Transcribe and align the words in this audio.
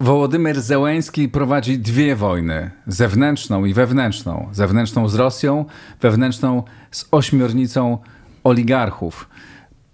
Wołodymyr 0.00 0.60
Zełęński 0.60 1.28
prowadzi 1.28 1.78
dwie 1.78 2.16
wojny: 2.16 2.70
zewnętrzną 2.86 3.64
i 3.64 3.74
wewnętrzną. 3.74 4.48
Zewnętrzną 4.52 5.08
z 5.08 5.14
Rosją, 5.14 5.64
wewnętrzną 6.00 6.62
z 6.90 7.08
ośmiornicą 7.10 7.98
oligarchów. 8.44 9.28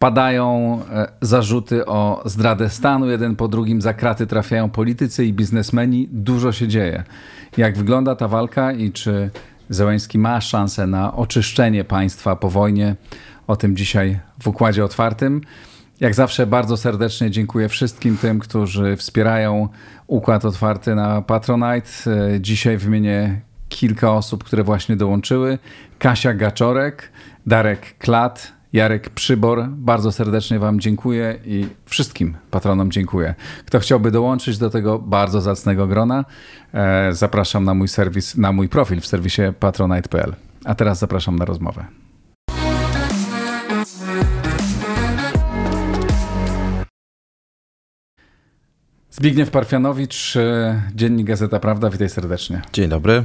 Padają 0.04 0.80
e, 0.92 1.08
zarzuty 1.20 1.86
o 1.86 2.22
zdradę 2.24 2.70
stanu, 2.70 3.10
jeden 3.10 3.36
po 3.36 3.48
drugim 3.48 3.82
za 3.82 3.94
kraty 3.94 4.26
trafiają 4.26 4.70
politycy 4.70 5.24
i 5.24 5.32
biznesmeni. 5.32 6.08
Dużo 6.12 6.52
się 6.52 6.68
dzieje. 6.68 7.04
Jak 7.56 7.76
wygląda 7.78 8.16
ta 8.16 8.28
walka 8.28 8.72
i 8.72 8.92
czy 8.92 9.30
Zełęński 9.68 10.18
ma 10.18 10.40
szansę 10.40 10.86
na 10.86 11.14
oczyszczenie 11.16 11.84
państwa 11.84 12.36
po 12.36 12.50
wojnie? 12.50 12.96
O 13.46 13.56
tym 13.56 13.76
dzisiaj 13.76 14.18
w 14.42 14.48
Układzie 14.48 14.84
Otwartym. 14.84 15.40
Jak 16.00 16.14
zawsze 16.14 16.46
bardzo 16.46 16.76
serdecznie 16.76 17.30
dziękuję 17.30 17.68
wszystkim 17.68 18.16
tym, 18.16 18.38
którzy 18.38 18.96
wspierają 18.96 19.68
Układ 20.06 20.44
Otwarty 20.44 20.94
na 20.94 21.22
Patronite. 21.22 21.90
E, 22.06 22.40
dzisiaj 22.40 22.76
wymienię 22.76 23.40
kilka 23.68 24.12
osób, 24.12 24.44
które 24.44 24.64
właśnie 24.64 24.96
dołączyły. 24.96 25.58
Kasia 25.98 26.34
Gaczorek, 26.34 27.12
Darek 27.46 27.98
Klat, 27.98 28.52
Jarek 28.74 29.10
Przybor. 29.10 29.68
Bardzo 29.68 30.12
serdecznie 30.12 30.58
Wam 30.58 30.80
dziękuję 30.80 31.38
i 31.44 31.66
wszystkim 31.86 32.36
patronom 32.50 32.90
dziękuję. 32.90 33.34
Kto 33.66 33.78
chciałby 33.78 34.10
dołączyć 34.10 34.58
do 34.58 34.70
tego 34.70 34.98
bardzo 34.98 35.40
zacnego 35.40 35.86
grona, 35.86 36.24
e, 36.72 37.12
zapraszam 37.12 37.64
na 37.64 37.74
mój 37.74 37.88
serwis, 37.88 38.36
na 38.36 38.52
mój 38.52 38.68
profil 38.68 39.00
w 39.00 39.06
serwisie 39.06 39.42
patronite.pl. 39.60 40.34
A 40.64 40.74
teraz 40.74 40.98
zapraszam 40.98 41.36
na 41.36 41.44
rozmowę. 41.44 41.84
Zbigniew 49.10 49.50
Parfianowicz, 49.50 50.36
e, 50.36 50.82
Dziennik 50.94 51.26
Gazeta 51.26 51.60
Prawda, 51.60 51.90
witaj 51.90 52.08
serdecznie. 52.08 52.62
Dzień 52.72 52.88
dobry. 52.88 53.24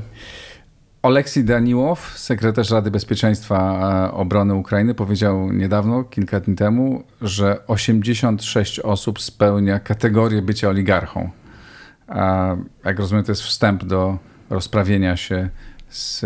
Oleksij 1.02 1.44
Daniłow, 1.44 2.14
sekretarz 2.16 2.72
Rady 2.72 2.92
Bezpieczeństwa 2.92 3.58
e, 4.08 4.11
Obrony 4.11 4.53
Ukrainy, 4.53 4.94
powiedział 4.94 5.52
niedawno, 5.52 6.03
kilka 6.03 6.39
dni 6.39 6.55
temu, 6.55 7.03
że 7.22 7.67
86 7.67 8.80
osób 8.80 9.22
spełnia 9.22 9.80
kategorię 9.80 10.42
bycia 10.42 10.70
oligarchą. 10.70 11.30
A 12.08 12.55
jak 12.86 13.00
rozumiem, 13.00 13.23
to 13.23 13.31
jest 13.31 13.42
wstęp 13.42 13.83
do 13.86 14.17
rozprawienia 14.50 15.17
się 15.17 15.50
z, 15.89 16.20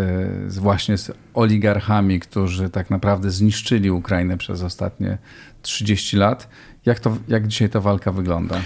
z 0.47 0.57
właśnie 0.57 0.97
z 0.97 1.11
oligarchami, 1.33 2.19
którzy 2.19 2.69
tak 2.69 2.89
naprawdę 2.89 3.31
zniszczyli 3.31 3.91
Ukrainę 3.91 4.37
przez 4.37 4.63
ostatnie 4.63 5.17
30 5.61 6.17
lat. 6.17 6.49
Jak, 6.85 6.99
to, 6.99 7.17
jak 7.27 7.47
dzisiaj 7.47 7.69
ta 7.69 7.79
walka 7.79 8.11
wygląda? 8.11 8.61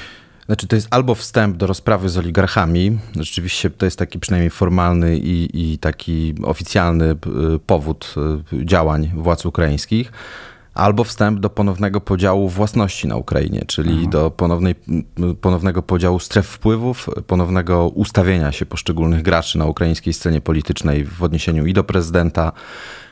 Znaczy, 0.47 0.67
to 0.67 0.75
jest 0.75 0.87
albo 0.91 1.15
wstęp 1.15 1.57
do 1.57 1.67
rozprawy 1.67 2.09
z 2.09 2.17
oligarchami. 2.17 2.99
Rzeczywiście 3.19 3.69
to 3.69 3.85
jest 3.85 3.99
taki 3.99 4.19
przynajmniej 4.19 4.49
formalny 4.49 5.17
i, 5.17 5.49
i 5.73 5.77
taki 5.77 6.35
oficjalny 6.43 7.05
y, 7.05 7.15
powód 7.65 8.15
y, 8.53 8.65
działań 8.65 9.11
władz 9.15 9.45
ukraińskich 9.45 10.11
albo 10.77 11.03
wstęp 11.03 11.39
do 11.39 11.49
ponownego 11.49 12.01
podziału 12.01 12.49
własności 12.49 13.07
na 13.07 13.15
Ukrainie, 13.15 13.63
czyli 13.67 13.97
Aha. 14.01 14.09
do 14.09 14.31
ponownej, 14.31 14.75
ponownego 15.41 15.83
podziału 15.83 16.19
stref 16.19 16.47
wpływów, 16.47 17.09
ponownego 17.27 17.89
ustawienia 17.89 18.51
się 18.51 18.65
poszczególnych 18.65 19.21
graczy 19.21 19.57
na 19.57 19.65
ukraińskiej 19.65 20.13
scenie 20.13 20.41
politycznej 20.41 21.05
w 21.05 21.23
odniesieniu 21.23 21.65
i 21.65 21.73
do 21.73 21.83
prezydenta, 21.83 22.51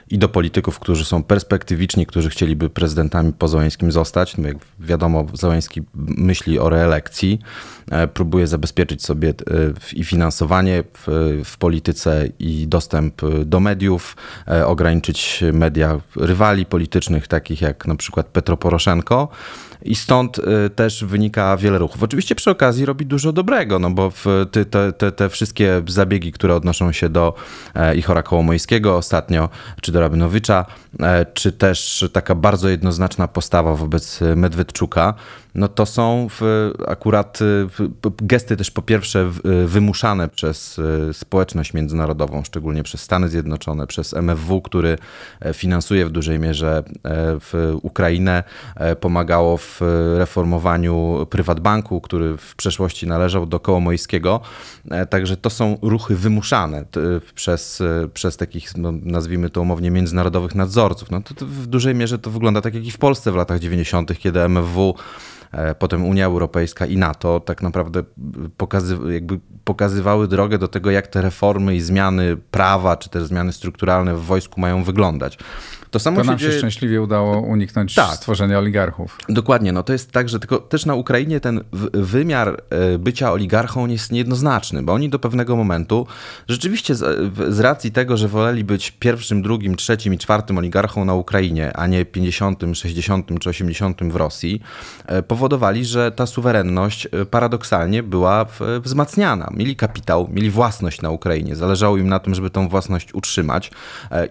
i 0.10 0.18
do 0.18 0.30
polityków, 0.30 0.80
którzy 0.80 1.06
są 1.06 1.24
perspektywiczni, 1.24 2.06
którzy 2.06 2.30
chcieliby 2.30 2.70
prezydentami 2.70 3.34
po 3.34 3.48
Załęskim 3.48 3.92
zostać. 3.92 4.38
No 4.38 4.48
jak 4.48 4.58
wiadomo, 4.80 5.26
Załęski 5.34 5.82
myśli 5.96 6.60
o 6.60 6.70
reelekcji, 6.70 7.40
e, 7.92 8.08
próbuje 8.08 8.48
zabezpieczyć 8.48 9.04
sobie 9.04 9.30
e, 9.30 9.34
i 9.94 10.04
finansowanie 10.04 10.84
w, 10.94 11.08
w 11.46 11.58
polityce, 11.58 12.30
i 12.40 12.68
dostęp 12.68 13.22
do 13.46 13.60
mediów, 13.60 14.18
e, 14.48 14.68
ograniczyć 14.68 15.44
media 15.54 16.00
rywali 16.16 16.66
politycznych, 16.66 17.28
takich 17.28 17.62
jak 17.62 17.88
na 17.88 17.96
przykład 17.96 18.28
Petro 18.28 18.58
Poroszenko. 18.58 19.30
I 19.82 19.96
stąd 19.96 20.42
też 20.76 21.04
wynika 21.04 21.58
wiele 21.58 21.78
ruchów. 21.78 22.04
Oczywiście 22.04 22.36
przy 22.36 22.52
okazji 22.52 22.86
robi 22.86 23.06
dużo 23.06 23.34
dobrego, 23.34 23.80
no 23.80 23.90
bo 23.90 24.12
te, 24.52 24.66
te, 24.94 25.12
te 25.12 25.30
wszystkie 25.30 25.82
zabiegi, 25.88 26.32
które 26.32 26.56
odnoszą 26.56 26.92
się 26.92 27.10
do 27.10 27.34
e, 27.76 27.96
Ichora 27.96 28.24
Kołomojskiego 28.24 28.98
ostatnio, 28.98 29.50
czy 29.82 29.92
do 29.96 30.02
Rabinowicza, 30.02 30.66
e, 31.00 31.26
czy 31.34 31.52
też 31.52 32.10
taka 32.14 32.36
bardzo 32.36 32.70
jednoznaczna 32.70 33.28
postawa 33.28 33.76
wobec 33.76 34.20
Medwedczuka, 34.36 35.14
no 35.56 35.68
to 35.68 35.86
są 35.86 36.28
w, 36.30 36.72
akurat 36.88 37.42
y, 37.42 37.68
gesty 38.18 38.58
też 38.58 38.72
po 38.72 38.82
pierwsze 38.82 39.32
y, 39.64 39.68
wymuszane 39.68 40.30
przez 40.30 40.82
społeczność 41.14 41.74
międzynarodową, 41.74 42.44
szczególnie 42.44 42.84
przez 42.84 43.02
Stany 43.02 43.30
Zjednoczone, 43.30 43.88
przez 43.88 44.14
MFW, 44.14 44.62
który 44.62 44.98
e, 45.40 45.54
finansuje 45.54 46.06
w 46.06 46.10
dużej 46.12 46.40
mierze 46.40 46.84
e, 46.88 46.92
w 47.40 47.78
Ukrainę, 47.82 48.44
e, 48.76 48.96
pomagało 48.96 49.58
w 49.58 49.82
reformowaniu 50.18 51.28
prywatbanku, 51.30 52.02
który 52.02 52.38
w 52.38 52.56
przeszłości 52.56 53.08
należał 53.08 53.46
do 53.46 53.60
Kołomojskiego. 53.60 54.42
Także 55.10 55.38
to 55.38 55.50
są 55.50 55.78
ruchy 55.82 56.16
wymuszane 56.16 56.86
przez, 57.36 57.84
przez 58.14 58.38
takich, 58.38 58.78
no, 58.78 58.94
nazwijmy 59.04 59.50
to 59.50 59.62
umownie, 59.62 59.85
międzynarodowych 59.92 60.56
nadzorców. 60.56 61.12
No 61.12 61.22
to, 61.22 61.34
to 61.34 61.46
w 61.46 61.68
dużej 61.68 61.96
mierze 61.96 62.20
to 62.20 62.32
wygląda 62.32 62.62
tak 62.62 62.74
jak 62.74 62.86
i 62.86 62.92
w 62.92 62.98
Polsce 62.98 63.32
w 63.32 63.36
latach 63.36 63.60
90., 63.60 64.20
kiedy 64.20 64.42
MFW 64.42 64.96
E, 65.56 65.76
potem 65.76 66.06
Unia 66.06 66.26
Europejska 66.26 66.86
i 66.86 66.98
NATO 66.98 67.40
tak 67.40 67.62
naprawdę 67.62 68.04
pokazy, 68.58 68.98
jakby 69.14 69.40
pokazywały 69.64 70.28
drogę 70.28 70.58
do 70.58 70.68
tego, 70.68 70.92
jak 70.92 71.08
te 71.08 71.22
reformy 71.22 71.76
i 71.76 71.82
zmiany 71.82 72.38
prawa, 72.38 72.98
czy 72.98 73.10
też 73.10 73.24
zmiany 73.24 73.54
strukturalne 73.54 74.16
w 74.16 74.22
wojsku 74.22 74.62
mają 74.62 74.84
wyglądać. 74.84 75.38
To 75.92 76.00
samo 76.00 76.18
to 76.18 76.24
się 76.24 76.30
nam 76.30 76.40
się 76.40 76.46
dzieje... 76.46 76.58
szczęśliwie 76.58 77.02
udało 77.02 77.40
uniknąć 77.40 77.96
tak. 77.96 78.16
stworzenia 78.16 78.60
oligarchów. 78.60 79.18
Dokładnie, 79.30 79.72
no 79.72 79.84
to 79.84 79.94
jest 79.94 80.12
tak, 80.12 80.30
że 80.30 80.40
tylko 80.40 80.58
też 80.58 80.86
na 80.86 80.96
Ukrainie 80.96 81.40
ten 81.40 81.64
wymiar 81.94 82.64
e, 82.70 82.98
bycia 82.98 83.32
oligarchą 83.32 83.88
jest 83.88 84.12
niejednoznaczny, 84.12 84.84
bo 84.84 84.94
oni 84.94 85.10
do 85.10 85.20
pewnego 85.20 85.56
momentu 85.56 86.08
rzeczywiście 86.48 86.96
z, 86.96 87.34
z 87.50 87.60
racji 87.60 87.92
tego, 87.92 88.18
że 88.18 88.28
woleli 88.28 88.64
być 88.64 88.92
pierwszym, 88.92 89.42
drugim, 89.42 89.76
trzecim 89.76 90.14
i 90.14 90.18
czwartym 90.18 90.58
oligarchą 90.58 91.06
na 91.06 91.14
Ukrainie, 91.14 91.78
a 91.78 91.88
nie 91.88 92.06
50., 92.06 92.64
60. 92.74 93.40
czy 93.40 93.50
80. 93.50 94.04
w 94.04 94.16
Rosji, 94.16 94.62
e, 95.06 95.24
powodowali, 95.24 95.86
że 95.86 96.12
ta 96.12 96.26
suwerenność 96.26 97.08
e, 97.12 97.26
paradoksalnie 97.26 98.04
była 98.04 98.46
wzmacniana. 98.82 99.50
Mieli 99.54 99.76
kapitał, 99.76 100.30
mieli 100.32 100.50
własność 100.50 101.02
na 101.02 101.10
Ukrainie, 101.10 101.56
zależało 101.56 101.98
im 101.98 102.08
na 102.08 102.20
tym, 102.20 102.36
żeby 102.36 102.50
tą 102.50 102.70
własność 102.70 103.14
utrzymać 103.14 103.72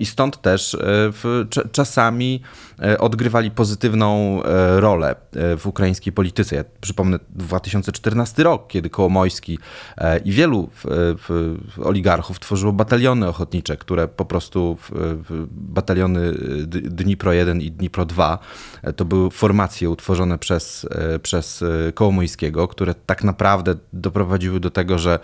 i 0.00 0.06
stąd 0.06 0.43
też 0.43 0.76
w 0.81 1.47
czasami 1.72 2.42
e, 2.82 2.98
odgrywali 2.98 3.50
pozytywną 3.50 4.41
e, 4.42 4.81
rolę 4.81 5.10
e, 5.10 5.56
w 5.56 5.66
ukraińskiej 5.66 6.12
polityce. 6.12 6.56
Ja 6.56 6.65
przypomnę 6.81 7.19
2014 7.31 8.42
rok, 8.42 8.69
kiedy 8.69 8.91
Kołomojski 8.91 9.59
i 10.25 10.32
wielu 10.32 10.69
oligarchów 11.84 12.41
tworzyło 12.41 12.72
bataliony 12.72 13.28
ochotnicze, 13.28 13.76
które 13.76 14.09
po 14.09 14.25
prostu 14.25 14.78
bataliony 15.50 16.32
Dnipro 16.66 17.32
1 17.32 17.60
i 17.60 17.70
Dnipro 17.70 18.04
2 18.04 18.38
to 18.97 19.04
były 19.04 19.31
formacje 19.31 19.91
utworzone 19.91 20.38
przez, 20.38 20.87
przez 21.22 21.64
Kołomojskiego, 21.94 22.69
które 22.69 22.94
tak 22.94 23.25
naprawdę 23.25 23.75
doprowadziły 23.93 24.61
do 24.61 24.70
tego, 24.70 24.99
że 24.99 25.19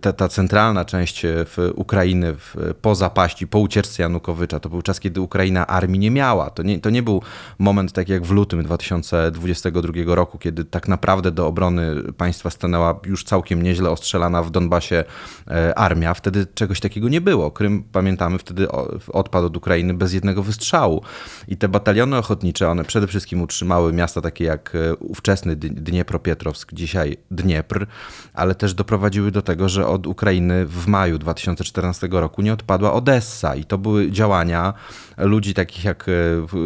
ta, 0.00 0.12
ta 0.12 0.28
centralna 0.28 0.84
część 0.84 1.26
Ukrainy 1.74 2.34
po 2.82 2.94
zapaści, 2.94 3.46
po 3.46 3.58
ucieczce 3.58 4.02
Janukowycza, 4.02 4.60
to 4.60 4.68
był 4.70 4.82
czas, 4.82 5.00
kiedy 5.00 5.20
Ukraina 5.20 5.66
armii 5.66 5.98
nie 5.98 6.10
miała. 6.10 6.50
To 6.50 6.62
nie, 6.62 6.80
to 6.80 6.90
nie 6.90 7.02
był 7.02 7.22
moment 7.58 7.92
tak 7.92 8.08
jak 8.08 8.24
w 8.24 8.30
lutym 8.30 8.62
2022 8.62 10.14
roku, 10.14 10.38
kiedy 10.38 10.64
tak 10.64 10.88
naprawdę 10.88 11.30
do 11.30 11.46
obrony 11.46 12.12
państwa 12.12 12.50
stanęła 12.50 13.00
już 13.06 13.24
całkiem 13.24 13.62
nieźle 13.62 13.90
ostrzelana 13.90 14.42
w 14.42 14.50
Donbasie 14.50 15.04
e, 15.48 15.78
armia. 15.78 16.14
Wtedy 16.14 16.46
czegoś 16.54 16.80
takiego 16.80 17.08
nie 17.08 17.20
było. 17.20 17.50
Krym, 17.50 17.84
pamiętamy, 17.92 18.38
wtedy 18.38 18.68
odpadł 19.12 19.46
od 19.46 19.56
Ukrainy 19.56 19.94
bez 19.94 20.12
jednego 20.12 20.42
wystrzału. 20.42 21.02
I 21.48 21.56
te 21.56 21.68
bataliony 21.68 22.16
ochotnicze, 22.16 22.68
one 22.68 22.84
przede 22.84 23.06
wszystkim 23.06 23.42
utrzymały 23.42 23.92
miasta 23.92 24.20
takie 24.20 24.44
jak 24.44 24.74
e, 24.74 24.94
ówczesny 24.94 25.56
Dniepropietrowsk, 25.56 26.72
dzisiaj 26.72 27.16
Dniepr, 27.30 27.86
ale 28.34 28.54
też 28.54 28.74
doprowadziły 28.74 29.30
do 29.30 29.42
tego, 29.42 29.68
że 29.68 29.86
od 29.86 30.06
Ukrainy 30.06 30.66
w 30.66 30.86
maju 30.86 31.18
2014 31.18 32.08
roku 32.10 32.42
nie 32.42 32.52
odpadła 32.52 32.92
Odessa. 32.92 33.54
I 33.54 33.64
to 33.64 33.78
były 33.78 34.10
działania, 34.10 34.59
dnia 34.60 34.74
ludzi 35.16 35.54
takich 35.54 35.84
jak 35.84 36.06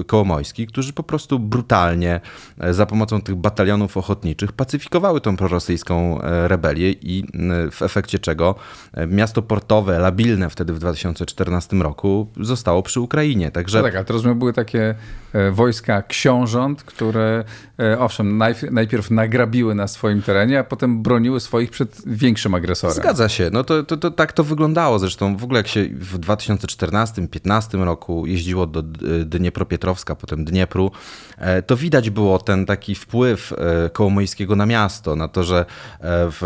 Kołomojski, 0.06 0.66
którzy 0.66 0.92
po 0.92 1.02
prostu 1.02 1.38
brutalnie 1.38 2.20
za 2.70 2.86
pomocą 2.86 3.22
tych 3.22 3.34
batalionów 3.34 3.96
ochotniczych 3.96 4.52
pacyfikowały 4.52 5.20
tą 5.20 5.36
prorosyjską 5.36 6.18
rebelię 6.22 6.90
i 6.90 7.24
w 7.70 7.82
efekcie 7.82 8.18
czego 8.18 8.54
miasto 9.08 9.42
portowe, 9.42 9.98
labilne 9.98 10.50
wtedy 10.50 10.72
w 10.72 10.78
2014 10.78 11.76
roku 11.76 12.28
zostało 12.40 12.82
przy 12.82 13.00
Ukrainie. 13.00 13.50
Także... 13.50 13.78
No 13.78 13.84
tak, 13.84 13.94
ale 13.96 14.04
to 14.04 14.12
rozumiem, 14.12 14.38
były 14.38 14.52
takie 14.52 14.94
wojska 15.52 16.02
książąt, 16.02 16.82
które 16.82 17.44
owszem, 17.98 18.42
najpierw 18.70 19.10
nagrabiły 19.10 19.74
na 19.74 19.88
swoim 19.88 20.22
terenie, 20.22 20.58
a 20.58 20.64
potem 20.64 21.02
broniły 21.02 21.40
swoich 21.40 21.70
przed 21.70 22.02
większym 22.06 22.54
agresorem. 22.54 22.96
Zgadza 22.96 23.28
się. 23.28 23.50
No 23.52 23.64
to, 23.64 23.82
to, 23.82 23.96
to 23.96 24.10
tak 24.10 24.32
to 24.32 24.44
wyglądało. 24.44 24.98
Zresztą 24.98 25.36
w 25.36 25.44
ogóle 25.44 25.58
jak 25.58 25.68
się 25.68 25.84
w 25.84 26.18
2014-2015 26.18 27.83
roku 27.84 28.26
jeździło 28.26 28.66
do 28.66 28.82
Dniepropietrowska, 29.24 30.14
potem 30.14 30.44
Dniepru, 30.44 30.90
e, 31.38 31.62
to 31.62 31.76
widać 31.76 32.10
było 32.10 32.38
ten 32.38 32.66
taki 32.66 32.94
wpływ 32.94 33.52
e, 33.52 33.90
Kołomojskiego 33.90 34.56
na 34.56 34.66
miasto, 34.66 35.16
na 35.16 35.28
to, 35.28 35.44
że 35.44 35.58
e, 35.58 35.64
w, 36.00 36.38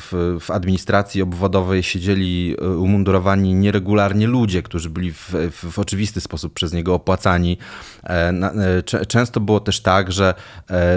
w, 0.00 0.36
w 0.44 0.50
administracji 0.50 1.22
obwodowej 1.22 1.82
siedzieli 1.82 2.56
umundurowani 2.56 3.54
nieregularnie 3.54 4.26
ludzie, 4.26 4.62
którzy 4.62 4.90
byli 4.90 5.12
w, 5.12 5.34
w, 5.52 5.78
oczywisty 5.78 6.20
sposób 6.20 6.54
przez 6.54 6.72
niego 6.72 6.94
opłacani. 6.94 7.58
Często 9.08 9.40
było 9.40 9.60
też 9.60 9.80
tak, 9.80 10.12
że 10.12 10.34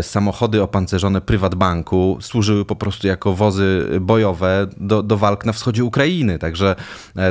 samochody 0.01 0.61
opancerzone 0.61 1.21
prywatbanku 1.21 2.17
służyły 2.21 2.65
po 2.65 2.75
prostu 2.75 3.07
jako 3.07 3.33
wozy 3.33 3.87
bojowe 4.01 4.67
do, 4.77 5.03
do 5.03 5.17
walk 5.17 5.45
na 5.45 5.53
wschodzie 5.53 5.83
Ukrainy. 5.83 6.39
Także 6.39 6.75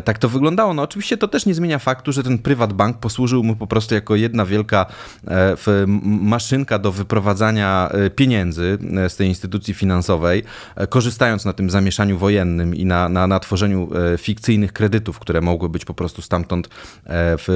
tak 0.04 0.18
to 0.18 0.28
wyglądało. 0.28 0.74
No 0.74 0.82
oczywiście 0.82 1.16
to 1.16 1.28
też 1.28 1.46
nie 1.46 1.54
zmienia 1.54 1.78
faktu, 1.78 2.12
że 2.12 2.22
ten 2.22 2.38
prywat 2.38 2.57
bank 2.66 2.98
posłużył 2.98 3.44
mu 3.44 3.56
po 3.56 3.66
prostu 3.66 3.94
jako 3.94 4.16
jedna 4.16 4.46
wielka 4.46 4.86
e, 5.28 5.56
maszynka 6.04 6.78
do 6.78 6.92
wyprowadzania 6.92 7.88
e, 7.92 8.10
pieniędzy 8.10 8.78
z 9.08 9.16
tej 9.16 9.28
instytucji 9.28 9.74
finansowej, 9.74 10.42
korzystając 10.88 11.44
na 11.44 11.52
tym 11.52 11.70
zamieszaniu 11.70 12.18
wojennym 12.18 12.74
i 12.74 12.84
na, 12.84 13.08
na, 13.08 13.26
na 13.26 13.40
tworzeniu 13.40 13.88
fikcyjnych 14.18 14.72
kredytów, 14.72 15.18
które 15.18 15.40
mogły 15.40 15.68
być 15.68 15.84
po 15.84 15.94
prostu 15.94 16.22
stamtąd 16.22 16.68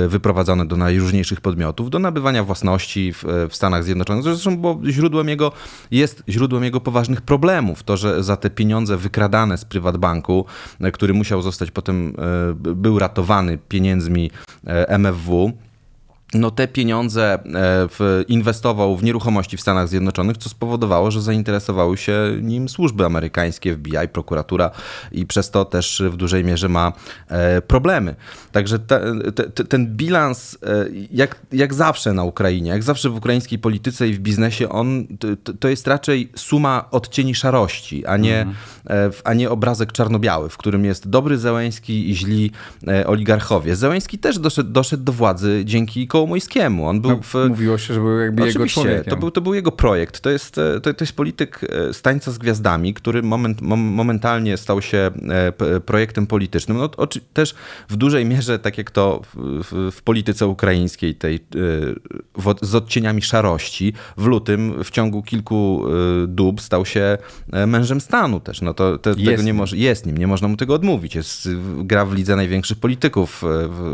wyprowadzone 0.08 0.66
do 0.66 0.76
najróżniejszych 0.76 1.40
podmiotów, 1.40 1.90
do 1.90 1.98
nabywania 1.98 2.44
własności 2.44 3.12
w, 3.12 3.24
w 3.50 3.54
Stanach 3.54 3.84
Zjednoczonych. 3.84 4.24
Zresztą 4.24 4.56
bo 4.56 4.80
źródłem 4.90 5.28
jego 5.28 5.52
jest 5.90 6.22
źródłem 6.28 6.64
jego 6.64 6.80
poważnych 6.80 7.20
problemów. 7.20 7.82
To, 7.82 7.96
że 7.96 8.22
za 8.22 8.36
te 8.36 8.50
pieniądze 8.50 8.96
wykradane 8.96 9.58
z 9.58 9.64
prywatbanku, 9.64 10.44
e, 10.80 10.92
który 10.92 11.14
musiał 11.14 11.42
zostać 11.42 11.70
potem, 11.70 12.14
e, 12.18 12.74
był 12.74 12.98
ratowany 12.98 13.58
pieniędzmi 13.68 14.30
e, 14.92 14.98
MFW, 14.98 15.54
no 16.34 16.50
te 16.50 16.68
pieniądze 16.68 17.38
w, 17.88 18.24
inwestował 18.28 18.96
w 18.96 19.04
nieruchomości 19.04 19.56
w 19.56 19.60
Stanach 19.60 19.88
Zjednoczonych, 19.88 20.36
co 20.36 20.48
spowodowało, 20.48 21.10
że 21.10 21.22
zainteresowały 21.22 21.96
się 21.96 22.14
nim 22.42 22.68
służby 22.68 23.04
amerykańskie, 23.04 23.74
FBI, 23.74 24.08
prokuratura 24.12 24.70
i 25.12 25.26
przez 25.26 25.50
to 25.50 25.64
też 25.64 26.02
w 26.10 26.16
dużej 26.16 26.44
mierze 26.44 26.68
ma 26.68 26.92
problemy. 27.66 28.14
Także 28.52 28.78
te, 28.78 29.00
te, 29.54 29.64
ten 29.64 29.96
bilans, 29.96 30.58
jak, 31.10 31.40
jak 31.52 31.74
zawsze 31.74 32.12
na 32.12 32.24
Ukrainie, 32.24 32.70
jak 32.70 32.82
zawsze 32.82 33.10
w 33.10 33.16
ukraińskiej 33.16 33.58
polityce 33.58 34.08
i 34.08 34.14
w 34.14 34.18
biznesie, 34.18 34.68
on 34.68 35.06
to, 35.44 35.52
to 35.52 35.68
jest 35.68 35.86
raczej 35.86 36.32
suma 36.36 36.84
odcieni 36.90 37.34
szarości, 37.34 38.06
a 38.06 38.16
nie, 38.16 38.40
mhm. 38.40 39.12
a 39.24 39.34
nie 39.34 39.50
obrazek 39.50 39.92
czarno-biały, 39.92 40.48
w 40.48 40.56
którym 40.56 40.84
jest 40.84 41.08
dobry 41.08 41.38
Zełęński 41.38 42.10
i 42.10 42.16
źli 42.16 42.50
oligarchowie. 43.06 43.76
Zełęński 43.76 44.18
też 44.18 44.38
doszedł, 44.38 44.70
doszedł 44.70 45.04
do 45.04 45.12
władzy 45.12 45.62
dzięki 45.64 46.06
koło 46.06 46.21
Kołomojskiemu. 46.22 46.88
On 46.88 47.00
był 47.00 47.10
no, 47.10 47.20
w... 47.22 47.34
Mówiło 47.48 47.78
się, 47.78 47.94
że 47.94 48.00
był 48.00 48.18
jakby 48.18 48.42
Oczywiście, 48.42 48.60
jego 48.60 48.72
człowiekiem. 48.72 49.10
To 49.10 49.16
był, 49.16 49.30
to 49.30 49.40
był 49.40 49.54
jego 49.54 49.72
projekt. 49.72 50.20
To 50.20 50.30
jest, 50.30 50.58
e, 50.58 50.80
to, 50.80 50.94
to 50.94 51.04
jest 51.04 51.16
polityk 51.16 51.60
e, 51.64 51.92
stańca 51.92 52.32
z 52.32 52.38
gwiazdami, 52.38 52.94
który 52.94 53.22
moment, 53.22 53.60
momentalnie 53.60 54.56
stał 54.56 54.82
się 54.82 55.10
e, 55.58 55.80
projektem 55.80 56.26
politycznym. 56.26 56.78
No, 56.78 56.88
też 57.32 57.54
w 57.88 57.96
dużej 57.96 58.24
mierze, 58.24 58.58
tak 58.58 58.78
jak 58.78 58.90
to 58.90 59.22
w, 59.34 59.90
w 59.92 60.02
polityce 60.02 60.46
ukraińskiej, 60.46 61.14
tej 61.14 61.40
w, 62.38 62.54
z 62.62 62.74
odcieniami 62.74 63.22
szarości, 63.22 63.92
w 64.16 64.26
lutym 64.26 64.84
w 64.84 64.90
ciągu 64.90 65.22
kilku 65.22 65.84
dób 66.28 66.60
stał 66.60 66.86
się 66.86 67.18
mężem 67.66 68.00
stanu 68.00 68.40
też. 68.40 68.60
No 68.60 68.74
to, 68.74 68.98
to 68.98 69.14
tego 69.14 69.42
nie 69.42 69.54
może, 69.54 69.76
jest 69.76 70.06
nim, 70.06 70.18
nie 70.18 70.26
można 70.26 70.48
mu 70.48 70.56
tego 70.56 70.74
odmówić. 70.74 71.14
Jest, 71.14 71.48
gra 71.76 72.04
w 72.04 72.14
lidze 72.14 72.36
największych 72.36 72.78
polityków 72.78 73.42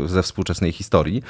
ze 0.05 0.23
współczesnej 0.23 0.71
historii. 0.71 1.23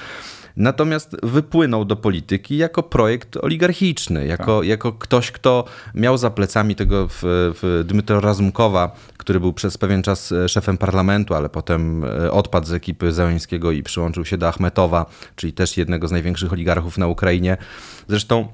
Natomiast 0.58 1.18
wypłynął 1.24 1.86
do 1.86 1.96
polityki 1.96 2.58
jako 2.58 2.84
projekt 2.84 3.38
oligarchiczny, 3.38 4.26
jako, 4.26 4.60
tak. 4.60 4.68
jako 4.68 4.94
ktoś, 4.94 5.32
kto 5.32 5.66
miał 5.96 6.18
za 6.18 6.30
plecami 6.30 6.76
tego 6.76 7.08
w, 7.08 7.20
w 7.62 7.84
Dmytro 7.88 8.22
Razumkowa, 8.22 8.96
który 9.18 9.40
był 9.40 9.54
przez 9.54 9.78
pewien 9.78 10.04
czas 10.04 10.32
e, 10.32 10.50
szefem 10.50 10.78
parlamentu, 10.78 11.34
ale 11.34 11.50
potem 11.50 12.04
e, 12.04 12.32
odpadł 12.32 12.68
z 12.68 12.74
ekipy 12.74 13.12
Załęskiego 13.12 13.72
i 13.72 13.84
przyłączył 13.84 14.26
się 14.26 14.38
do 14.38 14.48
Achmetowa, 14.48 15.06
czyli 15.36 15.54
też 15.54 15.78
jednego 15.78 16.08
z 16.08 16.12
największych 16.12 16.54
oligarchów 16.54 16.98
na 16.98 17.08
Ukrainie. 17.08 17.58
Zresztą 18.08 18.48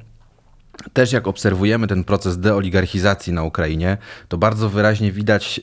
też 0.94 1.12
jak 1.12 1.28
obserwujemy 1.28 1.88
ten 1.88 2.04
proces 2.04 2.40
deoligarchizacji 2.40 3.34
na 3.34 3.44
Ukrainie, 3.44 3.98
to 4.28 4.38
bardzo 4.38 4.70
wyraźnie 4.70 5.12
widać 5.12 5.62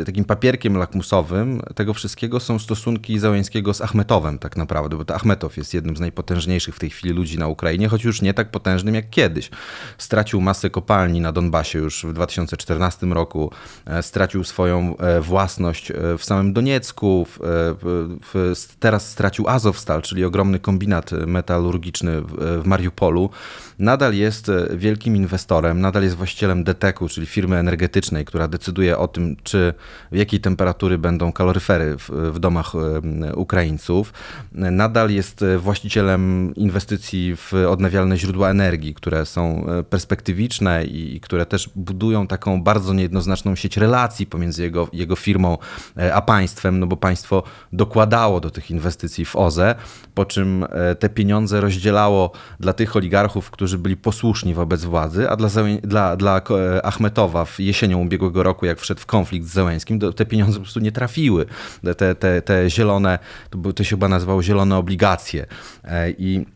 e, 0.00 0.04
takim 0.04 0.24
papierkiem 0.24 0.76
lakmusowym 0.76 1.62
tego 1.74 1.94
wszystkiego 1.94 2.40
są 2.40 2.58
stosunki 2.58 3.18
Załęskiego 3.18 3.74
z 3.74 3.80
Achmetowem 3.80 4.38
tak 4.38 4.56
naprawdę, 4.56 4.96
bo 4.96 5.04
to 5.04 5.14
Achmetow 5.14 5.56
jest 5.56 5.74
jednym 5.74 5.96
z 5.96 6.00
najpotężniejszych 6.00 6.76
w 6.76 6.78
tej 6.78 6.90
chwili 6.90 7.14
ludzi 7.14 7.38
na 7.38 7.48
Ukrainie, 7.48 7.88
choć 7.88 8.04
już 8.04 8.22
nie 8.22 8.34
tak 8.34 8.50
potężnym 8.50 8.94
jak 8.94 9.10
kiedyś. 9.10 9.50
Stracił 9.98 10.40
masę 10.40 10.70
kopalni 10.70 11.20
na 11.20 11.32
Donbasie 11.32 11.78
już 11.78 12.04
w 12.04 12.12
2014 12.12 13.06
roku, 13.06 13.52
e, 13.86 14.02
stracił 14.02 14.44
swoją 14.44 14.96
e, 14.96 15.20
własność 15.20 15.92
w 16.18 16.24
samym 16.24 16.52
Doniecku, 16.52 17.26
w, 17.30 17.38
w, 18.32 18.54
teraz 18.80 19.10
stracił 19.10 19.48
Azowstal, 19.48 20.02
czyli 20.02 20.24
ogromny 20.24 20.58
kombinat 20.58 21.10
metalurgiczny 21.12 22.22
w 22.22 22.62
Mariupolu. 22.64 23.30
Nadal 23.78 24.14
jest 24.14 24.39
jest 24.48 24.72
e, 24.72 24.76
wielkim 24.76 25.16
inwestorem, 25.16 25.80
nadal 25.80 26.02
jest 26.02 26.16
właścicielem 26.16 26.64
DTEK-u, 26.64 27.08
czyli 27.08 27.26
firmy 27.26 27.56
energetycznej, 27.56 28.24
która 28.24 28.48
decyduje 28.48 28.98
o 28.98 29.08
tym, 29.08 29.36
czy 29.42 29.74
w 30.12 30.16
jakiej 30.16 30.40
temperatury 30.40 30.98
będą 30.98 31.32
kaloryfery 31.32 31.96
w, 31.98 32.10
w 32.10 32.38
domach 32.38 32.72
e, 32.74 33.34
Ukraińców. 33.34 34.12
Nadal 34.52 35.10
jest 35.10 35.42
e, 35.42 35.58
właścicielem 35.58 36.54
inwestycji 36.54 37.36
w 37.36 37.52
odnawialne 37.68 38.16
źródła 38.16 38.50
energii, 38.50 38.94
które 38.94 39.26
są 39.26 39.66
perspektywiczne 39.90 40.84
i, 40.84 41.16
i 41.16 41.20
które 41.20 41.46
też 41.46 41.70
budują 41.76 42.26
taką 42.26 42.62
bardzo 42.62 42.94
niejednoznaczną 42.94 43.54
sieć 43.56 43.76
relacji 43.76 44.26
pomiędzy 44.26 44.62
jego, 44.62 44.88
jego 44.92 45.16
firmą 45.16 45.58
a 46.14 46.22
państwem, 46.22 46.80
no 46.80 46.86
bo 46.86 46.96
państwo 46.96 47.42
dokładało 47.72 48.40
do 48.40 48.50
tych 48.50 48.70
inwestycji 48.70 49.24
w 49.24 49.36
OZE, 49.36 49.74
po 50.14 50.24
czym 50.24 50.66
te 50.98 51.08
pieniądze 51.08 51.60
rozdzielało 51.60 52.32
dla 52.60 52.72
tych 52.72 52.96
oligarchów, 52.96 53.50
którzy 53.50 53.78
byli 53.78 53.96
posłuszni 53.96 54.29
słuszni 54.30 54.54
wobec 54.54 54.84
władzy, 54.84 55.30
a 55.30 55.36
dla, 55.36 55.48
dla, 55.82 56.16
dla 56.16 56.42
Achmetowa 56.82 57.44
w 57.44 57.60
jesienią 57.60 58.00
ubiegłego 58.00 58.42
roku, 58.42 58.66
jak 58.66 58.80
wszedł 58.80 59.00
w 59.00 59.06
konflikt 59.06 59.46
z 59.46 59.52
Zełęskim, 59.52 60.00
te 60.16 60.26
pieniądze 60.26 60.54
po 60.54 60.62
prostu 60.62 60.80
nie 60.80 60.92
trafiły. 60.92 61.46
Te, 61.96 62.14
te, 62.14 62.42
te 62.42 62.70
zielone, 62.70 63.18
to, 63.50 63.72
to 63.72 63.84
się 63.84 63.90
chyba 63.90 64.08
nazywało 64.08 64.42
zielone 64.42 64.76
obligacje. 64.76 65.46
E, 65.84 66.10
I 66.10 66.46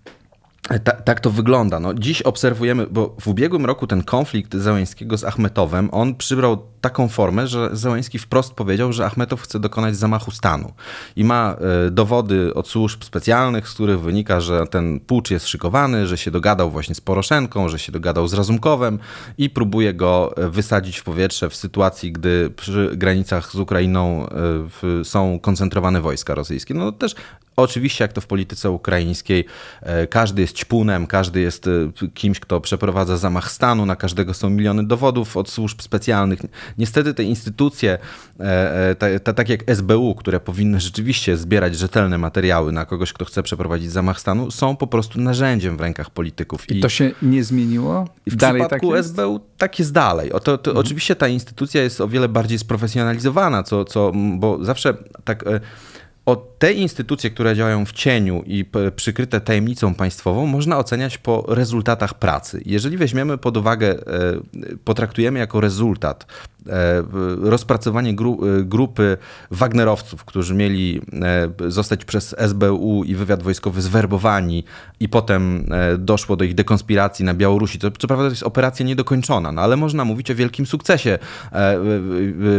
ta, 0.84 0.92
tak 0.92 1.20
to 1.20 1.30
wygląda. 1.30 1.80
No, 1.80 1.94
dziś 1.94 2.22
obserwujemy, 2.22 2.86
bo 2.90 3.16
w 3.20 3.28
ubiegłym 3.28 3.66
roku 3.66 3.86
ten 3.86 4.02
konflikt 4.02 4.56
Zełęńskiego 4.56 5.18
z 5.18 5.24
Achmetowem, 5.24 5.88
on 5.92 6.14
przybrał 6.14 6.58
taką 6.80 7.08
formę, 7.08 7.46
że 7.46 7.70
Zełęński 7.72 8.18
wprost 8.18 8.54
powiedział, 8.54 8.92
że 8.92 9.06
Achmetow 9.06 9.40
chce 9.40 9.60
dokonać 9.60 9.96
zamachu 9.96 10.30
stanu. 10.30 10.72
I 11.16 11.24
ma 11.24 11.56
e, 11.86 11.90
dowody 11.90 12.54
od 12.54 12.68
służb 12.68 13.04
specjalnych, 13.04 13.68
z 13.68 13.74
których 13.74 14.00
wynika, 14.00 14.40
że 14.40 14.66
ten 14.66 15.00
pucz 15.00 15.30
jest 15.30 15.46
szykowany, 15.46 16.06
że 16.06 16.18
się 16.18 16.30
dogadał 16.30 16.70
właśnie 16.70 16.94
z 16.94 17.00
Poroszenką, 17.00 17.68
że 17.68 17.78
się 17.78 17.92
dogadał 17.92 18.28
z 18.28 18.34
Razumkowem 18.34 18.98
i 19.38 19.50
próbuje 19.50 19.94
go 19.94 20.36
e, 20.36 20.48
wysadzić 20.48 20.98
w 20.98 21.04
powietrze 21.04 21.50
w 21.50 21.56
sytuacji, 21.56 22.12
gdy 22.12 22.50
przy 22.50 22.90
granicach 22.96 23.52
z 23.52 23.54
Ukrainą 23.54 24.26
e, 25.00 25.04
są 25.04 25.38
koncentrowane 25.38 26.00
wojska 26.00 26.34
rosyjskie. 26.34 26.74
No 26.74 26.92
też 26.92 27.14
Oczywiście, 27.56 28.04
jak 28.04 28.12
to 28.12 28.20
w 28.20 28.26
polityce 28.26 28.70
ukraińskiej, 28.70 29.44
e, 29.82 30.06
każdy 30.06 30.42
jest 30.42 30.56
ćpunem, 30.56 31.06
każdy 31.06 31.40
jest 31.40 31.66
e, 31.66 31.70
kimś, 32.14 32.40
kto 32.40 32.60
przeprowadza 32.60 33.16
zamach 33.16 33.50
stanu, 33.50 33.86
na 33.86 33.96
każdego 33.96 34.34
są 34.34 34.50
miliony 34.50 34.86
dowodów 34.86 35.36
od 35.36 35.50
służb 35.50 35.80
specjalnych. 35.82 36.38
Niestety 36.78 37.14
te 37.14 37.22
instytucje, 37.22 37.98
e, 38.40 39.20
tak 39.20 39.48
jak 39.48 39.70
SBU, 39.70 40.14
które 40.14 40.40
powinny 40.40 40.80
rzeczywiście 40.80 41.36
zbierać 41.36 41.76
rzetelne 41.76 42.18
materiały 42.18 42.72
na 42.72 42.84
kogoś, 42.84 43.12
kto 43.12 43.24
chce 43.24 43.42
przeprowadzić 43.42 43.90
zamach 43.90 44.20
stanu, 44.20 44.50
są 44.50 44.76
po 44.76 44.86
prostu 44.86 45.20
narzędziem 45.20 45.76
w 45.76 45.80
rękach 45.80 46.10
polityków. 46.10 46.70
I, 46.70 46.78
I 46.78 46.80
to 46.80 46.88
się 46.88 47.10
nie 47.22 47.44
zmieniło? 47.44 48.08
I 48.26 48.30
w 48.30 48.36
dalej 48.36 48.62
przypadku 48.62 48.92
tak 48.92 49.04
SBU 49.04 49.40
tak 49.58 49.78
jest 49.78 49.92
dalej. 49.92 50.32
O 50.32 50.40
to, 50.40 50.58
to 50.58 50.70
mhm. 50.70 50.86
Oczywiście 50.86 51.16
ta 51.16 51.28
instytucja 51.28 51.82
jest 51.82 52.00
o 52.00 52.08
wiele 52.08 52.28
bardziej 52.28 52.58
sprofesjonalizowana, 52.58 53.62
co, 53.62 53.84
co, 53.84 54.12
bo 54.38 54.64
zawsze 54.64 54.94
tak 55.24 55.44
te 56.64 56.72
instytucje, 56.72 57.30
które 57.30 57.56
działają 57.56 57.84
w 57.84 57.92
cieniu 57.92 58.42
i 58.46 58.64
przykryte 58.96 59.40
tajemnicą 59.40 59.94
państwową, 59.94 60.46
można 60.46 60.78
oceniać 60.78 61.18
po 61.18 61.44
rezultatach 61.48 62.14
pracy. 62.14 62.62
Jeżeli 62.66 62.96
weźmiemy 62.96 63.38
pod 63.38 63.56
uwagę, 63.56 63.94
potraktujemy 64.84 65.38
jako 65.38 65.60
rezultat 65.60 66.26
rozpracowanie 67.42 68.16
grupy 68.64 69.16
Wagnerowców, 69.50 70.24
którzy 70.24 70.54
mieli 70.54 71.00
zostać 71.68 72.04
przez 72.04 72.34
SBU 72.38 73.04
i 73.04 73.14
wywiad 73.14 73.42
wojskowy 73.42 73.82
zwerbowani 73.82 74.64
i 75.00 75.08
potem 75.08 75.66
doszło 75.98 76.36
do 76.36 76.44
ich 76.44 76.54
dekonspiracji 76.54 77.24
na 77.24 77.34
Białorusi. 77.34 77.78
To, 77.78 77.90
co 77.90 78.06
prawda 78.06 78.24
to 78.24 78.30
jest 78.30 78.42
operacja 78.42 78.86
niedokończona, 78.86 79.52
no 79.52 79.62
ale 79.62 79.76
można 79.76 80.04
mówić 80.04 80.30
o 80.30 80.34
wielkim 80.34 80.66
sukcesie 80.66 81.18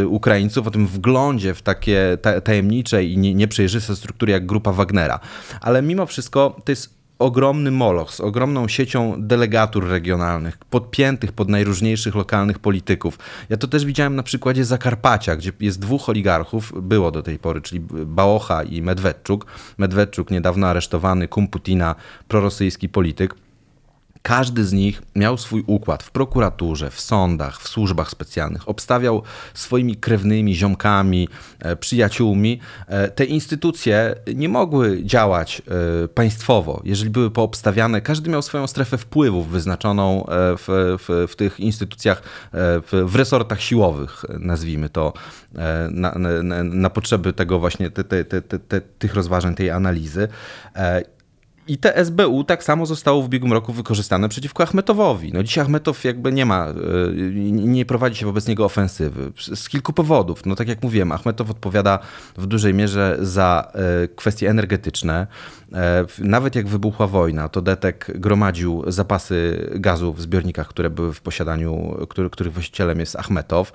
Ukraińców, 0.08 0.66
o 0.66 0.70
tym 0.70 0.86
wglądzie 0.86 1.54
w 1.54 1.62
takie 1.62 2.18
tajemnicze 2.44 3.04
i 3.04 3.18
nieprzejrzyste 3.18 3.95
struktury 3.96 4.32
jak 4.32 4.46
grupa 4.46 4.72
Wagnera. 4.72 5.20
Ale 5.60 5.82
mimo 5.82 6.06
wszystko 6.06 6.56
to 6.64 6.72
jest 6.72 6.96
ogromny 7.18 7.70
moloch 7.70 8.14
z 8.14 8.20
ogromną 8.20 8.68
siecią 8.68 9.14
delegatur 9.18 9.88
regionalnych, 9.88 10.58
podpiętych 10.58 11.32
pod 11.32 11.48
najróżniejszych 11.48 12.14
lokalnych 12.14 12.58
polityków. 12.58 13.18
Ja 13.48 13.56
to 13.56 13.68
też 13.68 13.84
widziałem 13.84 14.16
na 14.16 14.22
przykładzie 14.22 14.64
Zakarpacia, 14.64 15.36
gdzie 15.36 15.52
jest 15.60 15.80
dwóch 15.80 16.08
oligarchów, 16.08 16.72
było 16.82 17.10
do 17.10 17.22
tej 17.22 17.38
pory, 17.38 17.60
czyli 17.60 17.80
Bałocha 18.06 18.62
i 18.62 18.82
Medwedczuk. 18.82 19.46
Medwedczuk 19.78 20.30
niedawno 20.30 20.66
aresztowany, 20.66 21.28
kum 21.28 21.48
Putina, 21.48 21.94
prorosyjski 22.28 22.88
polityk. 22.88 23.34
Każdy 24.26 24.64
z 24.64 24.72
nich 24.72 25.02
miał 25.14 25.36
swój 25.36 25.64
układ 25.66 26.02
w 26.02 26.10
prokuraturze, 26.10 26.90
w 26.90 27.00
sądach, 27.00 27.60
w 27.60 27.68
służbach 27.68 28.10
specjalnych, 28.10 28.68
obstawiał 28.68 29.22
swoimi 29.54 29.96
krewnymi, 29.96 30.54
ziomkami, 30.54 31.28
e, 31.58 31.76
przyjaciółmi. 31.76 32.60
E, 32.86 33.08
te 33.08 33.24
instytucje 33.24 34.14
nie 34.34 34.48
mogły 34.48 35.04
działać 35.04 35.62
e, 36.04 36.08
państwowo, 36.08 36.80
jeżeli 36.84 37.10
były 37.10 37.30
poobstawiane. 37.30 38.00
Każdy 38.00 38.30
miał 38.30 38.42
swoją 38.42 38.66
strefę 38.66 38.98
wpływów 38.98 39.48
wyznaczoną 39.48 40.26
w, 40.28 40.96
w, 41.08 41.26
w 41.32 41.36
tych 41.36 41.60
instytucjach, 41.60 42.22
w, 42.52 43.04
w, 43.08 43.16
resortach 43.16 43.60
siłowych, 43.60 44.24
nazwijmy 44.38 44.88
to, 44.88 45.12
na, 45.90 46.14
na, 46.42 46.62
na 46.64 46.90
potrzeby 46.90 47.32
tego 47.32 47.58
właśnie, 47.58 47.90
te, 47.90 48.04
te, 48.04 48.24
te, 48.42 48.80
tych 48.80 49.14
rozważań, 49.14 49.54
tej 49.54 49.70
analizy. 49.70 50.28
I 51.68 51.78
te 51.78 52.04
SBU 52.04 52.44
tak 52.44 52.64
samo 52.64 52.86
zostało 52.86 53.22
w 53.22 53.24
ubiegłym 53.24 53.52
roku 53.52 53.72
wykorzystane 53.72 54.28
przeciwko 54.28 54.62
Achmetowowi. 54.62 55.32
No 55.32 55.42
dzisiaj 55.42 55.64
Achmetow 55.64 56.04
jakby 56.04 56.32
nie 56.32 56.46
ma, 56.46 56.66
e, 56.66 56.74
nie 57.50 57.86
prowadzi 57.86 58.16
się 58.16 58.26
wobec 58.26 58.46
niego 58.46 58.64
ofensywy. 58.64 59.32
Z 59.54 59.68
kilku 59.68 59.92
powodów. 59.92 60.46
No 60.46 60.54
tak 60.54 60.68
jak 60.68 60.82
mówiłem, 60.82 61.12
Achmetow 61.12 61.50
odpowiada 61.50 61.98
w 62.36 62.46
dużej 62.46 62.74
mierze 62.74 63.16
za 63.20 63.72
e, 63.74 64.08
kwestie 64.08 64.50
energetyczne. 64.50 65.26
E, 65.72 66.04
nawet 66.18 66.54
jak 66.54 66.68
wybuchła 66.68 67.06
wojna, 67.06 67.48
to 67.48 67.62
Detek 67.62 68.12
gromadził 68.14 68.82
zapasy 68.86 69.68
gazu 69.74 70.12
w 70.12 70.20
zbiornikach, 70.20 70.68
które 70.68 70.90
były 70.90 71.12
w 71.12 71.20
posiadaniu, 71.20 71.96
których 72.30 72.52
właścicielem 72.52 73.00
jest 73.00 73.16
Achmetow. 73.16 73.72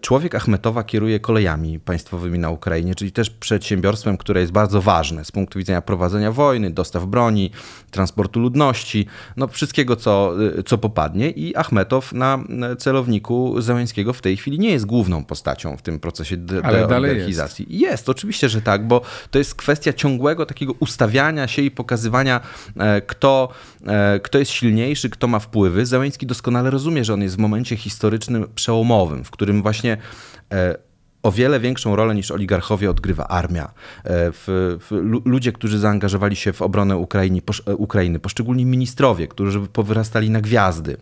Człowiek 0.00 0.34
Achmetowa 0.34 0.84
kieruje 0.84 1.20
kolejami 1.20 1.80
państwowymi 1.80 2.38
na 2.38 2.50
Ukrainie, 2.50 2.94
czyli 2.94 3.12
też 3.12 3.30
przedsiębiorstwem, 3.30 4.16
które 4.16 4.40
jest 4.40 4.52
bardzo 4.52 4.82
ważne 4.82 5.24
z 5.24 5.32
punktu 5.32 5.58
widzenia 5.58 5.82
prowadzenia 5.82 6.32
wojny 6.32 6.41
wojny, 6.42 6.70
dostaw 6.70 7.06
broni, 7.06 7.50
transportu 7.90 8.40
ludności, 8.40 9.06
no 9.36 9.48
wszystkiego, 9.48 9.96
co, 9.96 10.34
co 10.66 10.78
popadnie. 10.78 11.30
I 11.30 11.56
Achmetow 11.56 12.12
na 12.12 12.44
celowniku 12.78 13.60
Zełańskiego 13.60 14.12
w 14.12 14.20
tej 14.20 14.36
chwili 14.36 14.58
nie 14.58 14.70
jest 14.70 14.86
główną 14.86 15.24
postacią 15.24 15.76
w 15.76 15.82
tym 15.82 16.00
procesie 16.00 16.36
de- 16.36 16.62
deoligarchizacji. 16.62 17.66
Jest. 17.68 17.82
jest, 17.82 18.08
oczywiście, 18.08 18.48
że 18.48 18.62
tak, 18.62 18.86
bo 18.86 19.00
to 19.30 19.38
jest 19.38 19.54
kwestia 19.54 19.92
ciągłego 19.92 20.46
takiego 20.46 20.72
ustawiania 20.80 21.48
się 21.48 21.62
i 21.62 21.70
pokazywania, 21.70 22.40
e, 22.76 23.00
kto, 23.00 23.48
e, 23.86 24.20
kto 24.20 24.38
jest 24.38 24.50
silniejszy, 24.50 25.10
kto 25.10 25.28
ma 25.28 25.38
wpływy. 25.38 25.86
Zełański 25.86 26.26
doskonale 26.26 26.70
rozumie, 26.70 27.04
że 27.04 27.14
on 27.14 27.22
jest 27.22 27.36
w 27.36 27.38
momencie 27.38 27.76
historycznym 27.76 28.46
przełomowym, 28.54 29.24
w 29.24 29.30
którym 29.30 29.62
właśnie 29.62 29.96
e, 30.52 30.91
o 31.22 31.32
wiele 31.32 31.60
większą 31.60 31.96
rolę 31.96 32.14
niż 32.14 32.30
oligarchowie 32.30 32.90
odgrywa 32.90 33.28
armia. 33.28 33.64
E, 33.64 33.70
w, 34.04 34.76
w, 34.80 34.90
ludzie, 35.24 35.52
którzy 35.52 35.78
zaangażowali 35.78 36.36
się 36.36 36.52
w 36.52 36.62
obronę 36.62 36.96
Ukrainy, 36.96 37.42
posz, 37.42 37.62
e, 37.66 37.76
Ukrainy 37.76 38.18
poszczególni 38.18 38.66
ministrowie, 38.66 39.28
którzy 39.28 39.60
powyrastali 39.60 40.30
na 40.30 40.40
gwiazdy 40.40 40.92
e, 40.92 40.96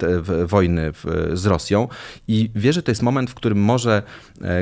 w, 0.00 0.44
wojny 0.46 0.92
z 1.32 1.46
Rosją 1.46 1.88
i 2.28 2.50
wie, 2.54 2.72
że 2.72 2.82
to 2.82 2.90
jest 2.90 3.02
moment, 3.02 3.30
w 3.30 3.34
którym 3.34 3.58
może, 3.58 4.02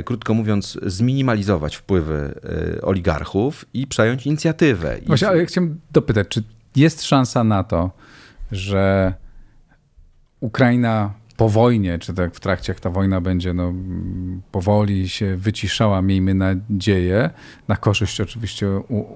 krótko 0.05 0.35
mówiąc, 0.35 0.79
zminimalizować 0.87 1.77
wpływy 1.77 2.35
oligarchów 2.83 3.65
i 3.75 3.87
przejąć 3.87 4.27
inicjatywę. 4.27 4.99
Właśnie, 5.07 5.29
ale 5.29 5.39
ja 5.39 5.47
chciałem 5.47 5.81
dopytać, 5.93 6.29
czy 6.29 6.43
jest 6.77 7.03
szansa 7.03 7.45
na 7.45 7.65
to, 7.65 7.91
że 8.53 9.15
Ukraina 10.41 11.13
po 11.39 11.49
wojnie, 11.49 11.99
czy 11.99 12.15
tak 12.15 12.35
w 12.35 12.41
trakcie, 12.41 12.73
jak 12.73 12.81
ta 12.81 12.91
wojna 12.91 13.21
będzie 13.21 13.55
no, 13.55 13.73
powoli 14.53 15.09
się 15.09 15.37
wyciszała, 15.37 16.03
miejmy 16.03 16.35
nadzieję, 16.35 17.31
na 17.69 17.77
korzyść 17.77 18.21
oczywiście 18.21 18.69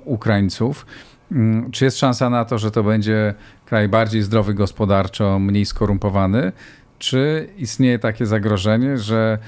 Ukraińców, 0.04 0.86
mm, 1.32 1.70
czy 1.70 1.84
jest 1.84 1.98
szansa 1.98 2.30
na 2.30 2.44
to, 2.44 2.58
że 2.58 2.70
to 2.70 2.82
będzie 2.82 3.34
kraj 3.66 3.88
bardziej 3.88 4.22
zdrowy 4.22 4.54
gospodarczo, 4.54 5.38
mniej 5.38 5.66
skorumpowany, 5.66 6.52
czy 6.98 7.48
istnieje 7.56 7.98
takie 7.98 8.26
zagrożenie, 8.26 8.98
że 8.98 9.38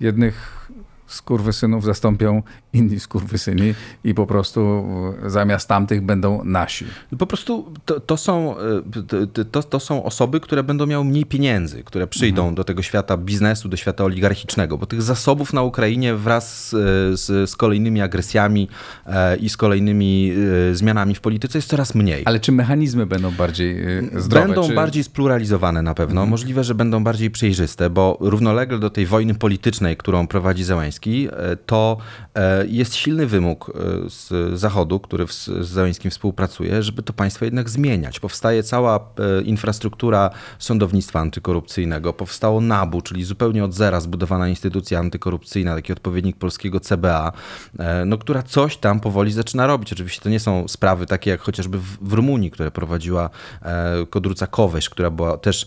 jednych 0.00 0.70
skurwysynów 1.10 1.84
zastąpią 1.84 2.42
inni 2.72 3.00
skurwysyni 3.00 3.74
i 4.04 4.14
po 4.14 4.26
prostu 4.26 4.84
zamiast 5.26 5.68
tamtych 5.68 6.02
będą 6.02 6.44
nasi. 6.44 6.84
Po 7.18 7.26
prostu 7.26 7.72
to, 7.84 8.00
to 8.00 8.16
są, 8.16 8.54
e, 8.58 9.44
to, 9.50 9.62
to 9.62 9.80
są 9.80 10.04
osoby, 10.04 10.40
które 10.40 10.62
będą 10.62 10.86
miały 10.86 11.04
mniej 11.04 11.26
pieniędzy, 11.26 11.82
które 11.84 12.06
przyjdą 12.06 12.42
mhm. 12.42 12.54
do 12.54 12.64
tego 12.64 12.82
świata 12.82 13.16
biznesu, 13.16 13.68
do 13.68 13.76
świata 13.76 14.04
oligarchicznego, 14.04 14.78
bo 14.78 14.86
tych 14.86 15.02
zasobów 15.02 15.52
na 15.52 15.62
Ukrainie 15.62 16.14
wraz 16.14 16.68
z, 16.68 16.70
z, 17.20 17.50
z 17.50 17.56
kolejnymi 17.56 18.00
agresjami 18.00 18.68
e, 19.06 19.36
i 19.36 19.48
z 19.48 19.56
kolejnymi 19.56 20.32
e, 20.70 20.74
zmianami 20.74 21.14
w 21.14 21.20
polityce 21.20 21.58
jest 21.58 21.68
coraz 21.68 21.94
mniej. 21.94 22.22
Ale 22.24 22.40
czy 22.40 22.52
mechanizmy 22.52 23.06
będą 23.06 23.30
bardziej 23.30 23.76
zdrowe? 24.16 24.46
Będą 24.46 24.68
czy... 24.68 24.74
bardziej 24.74 25.04
spluralizowane 25.04 25.82
na 25.82 25.94
pewno. 25.94 26.20
Mhm. 26.20 26.30
Możliwe, 26.30 26.64
że 26.64 26.74
będą 26.74 27.04
bardziej 27.04 27.30
przejrzyste, 27.30 27.90
bo 27.90 28.16
równolegle 28.20 28.78
do 28.78 28.90
tej 28.90 29.06
wojny 29.06 29.34
politycznej, 29.34 29.96
którą 29.96 30.26
prowadzi 30.26 30.64
Zełański, 30.64 30.99
to 31.66 31.96
jest 32.68 32.94
silny 32.94 33.26
wymóg 33.26 33.70
e, 33.70 34.10
z 34.10 34.58
Zachodu, 34.60 35.00
który 35.00 35.26
z 35.26 35.46
Zeleńskim 35.46 36.10
współpracuje, 36.10 36.82
żeby 36.82 37.02
to 37.02 37.12
państwo 37.12 37.44
jednak 37.44 37.70
zmieniać. 37.70 38.20
Powstaje 38.20 38.62
cała 38.62 38.96
e, 38.96 39.42
infrastruktura 39.42 40.30
sądownictwa 40.58 41.20
antykorupcyjnego, 41.20 42.12
powstało 42.12 42.60
NABU, 42.60 43.00
czyli 43.00 43.24
zupełnie 43.24 43.64
od 43.64 43.74
zera 43.74 44.00
zbudowana 44.00 44.48
instytucja 44.48 44.98
antykorupcyjna, 44.98 45.74
taki 45.74 45.92
odpowiednik 45.92 46.36
polskiego 46.36 46.80
CBA, 46.80 47.32
e, 47.78 48.04
no, 48.04 48.18
która 48.18 48.42
coś 48.42 48.76
tam 48.76 49.00
powoli 49.00 49.32
zaczyna 49.32 49.66
robić. 49.66 49.92
Oczywiście 49.92 50.22
to 50.22 50.28
nie 50.28 50.40
są 50.40 50.68
sprawy 50.68 51.06
takie 51.06 51.30
jak 51.30 51.40
chociażby 51.40 51.78
w, 51.78 52.12
Rumunii, 52.12 52.50
które 52.50 52.70
prowadziła 52.70 53.30
Kodruca 54.10 54.46
Kowesz, 54.46 54.90
która 54.90 55.10
była 55.10 55.38
też 55.38 55.66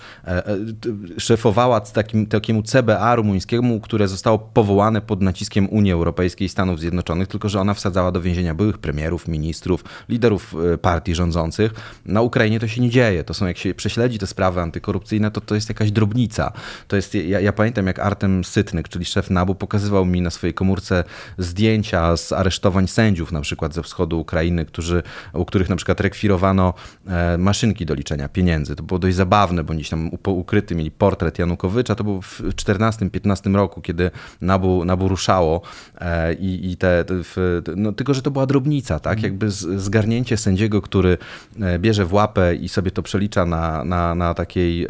szefowała 1.17 1.81
takim, 1.81 2.25
takiemu 2.25 2.63
CBA 2.63 3.15
rumuńskiemu, 3.15 3.79
które 3.79 4.07
zostało 4.07 4.39
powołane 4.39 5.01
pod 5.01 5.21
naciskiem 5.23 5.69
Unii 5.69 5.91
Europejskiej 5.91 6.45
i 6.45 6.49
Stanów 6.49 6.79
Zjednoczonych 6.79 7.27
tylko 7.27 7.49
że 7.49 7.61
ona 7.61 7.73
wsadzała 7.73 8.11
do 8.11 8.21
więzienia 8.21 8.55
byłych 8.55 8.77
premierów, 8.77 9.27
ministrów, 9.27 9.83
liderów 10.09 10.55
e, 10.73 10.77
partii 10.77 11.15
rządzących. 11.15 11.73
Na 12.05 12.21
Ukrainie 12.21 12.59
to 12.59 12.67
się 12.67 12.81
nie 12.81 12.89
dzieje. 12.89 13.23
To 13.23 13.33
są, 13.33 13.45
jak 13.47 13.57
się 13.57 13.73
prześledzi 13.73 14.19
te 14.19 14.27
sprawy 14.27 14.61
antykorupcyjne, 14.61 15.31
to 15.31 15.41
to 15.41 15.55
jest 15.55 15.69
jakaś 15.69 15.91
drobnica. 15.91 16.51
To 16.87 16.95
jest, 16.95 17.15
ja, 17.15 17.39
ja 17.39 17.53
pamiętam, 17.53 17.87
jak 17.87 17.99
Artem 17.99 18.43
Sytnyk, 18.43 18.89
czyli 18.89 19.05
szef 19.05 19.29
NABU, 19.29 19.55
pokazywał 19.55 20.05
mi 20.05 20.21
na 20.21 20.29
swojej 20.29 20.53
komórce 20.53 21.03
zdjęcia 21.37 22.17
z 22.17 22.31
aresztowań 22.31 22.87
sędziów, 22.87 23.31
na 23.31 23.41
przykład 23.41 23.73
ze 23.73 23.83
wschodu 23.83 24.19
Ukrainy, 24.19 24.65
którzy, 24.65 25.03
u 25.33 25.45
których 25.45 25.69
na 25.69 25.75
przykład 25.75 26.01
rekwirowano 26.01 26.73
e, 27.07 27.37
maszynki 27.37 27.85
do 27.85 27.93
liczenia 27.93 28.29
pieniędzy. 28.29 28.75
To 28.75 28.83
było 28.83 28.99
dość 28.99 29.15
zabawne, 29.15 29.63
bo 29.63 29.73
gdzieś 29.73 29.89
tam 29.89 30.11
ukryty 30.27 30.75
mieli 30.75 30.91
portret 30.91 31.39
Janukowycza. 31.39 31.95
To 31.95 32.03
było 32.03 32.21
w 32.21 32.41
14-15 32.41 33.55
roku, 33.55 33.81
kiedy 33.81 34.11
NABU, 34.41 34.85
NABU 34.85 35.02
ruszało 35.07 35.61
e, 35.97 36.33
i, 36.33 36.71
i 36.71 36.77
te, 36.77 37.05
w, 37.09 37.61
no, 37.75 37.91
tylko, 37.91 38.13
że 38.13 38.21
to 38.21 38.31
była 38.31 38.45
drobnica, 38.45 38.99
tak? 38.99 39.17
Mhm. 39.17 39.33
Jakby 39.33 39.51
zgarnięcie 39.81 40.37
sędziego, 40.37 40.81
który 40.81 41.17
e, 41.61 41.79
bierze 41.79 42.05
w 42.05 42.13
łapę 42.13 42.55
i 42.55 42.69
sobie 42.69 42.91
to 42.91 43.03
przelicza 43.03 43.45
na, 43.45 43.83
na, 43.83 44.15
na 44.15 44.33
takiej 44.33 44.83
e, 44.83 44.87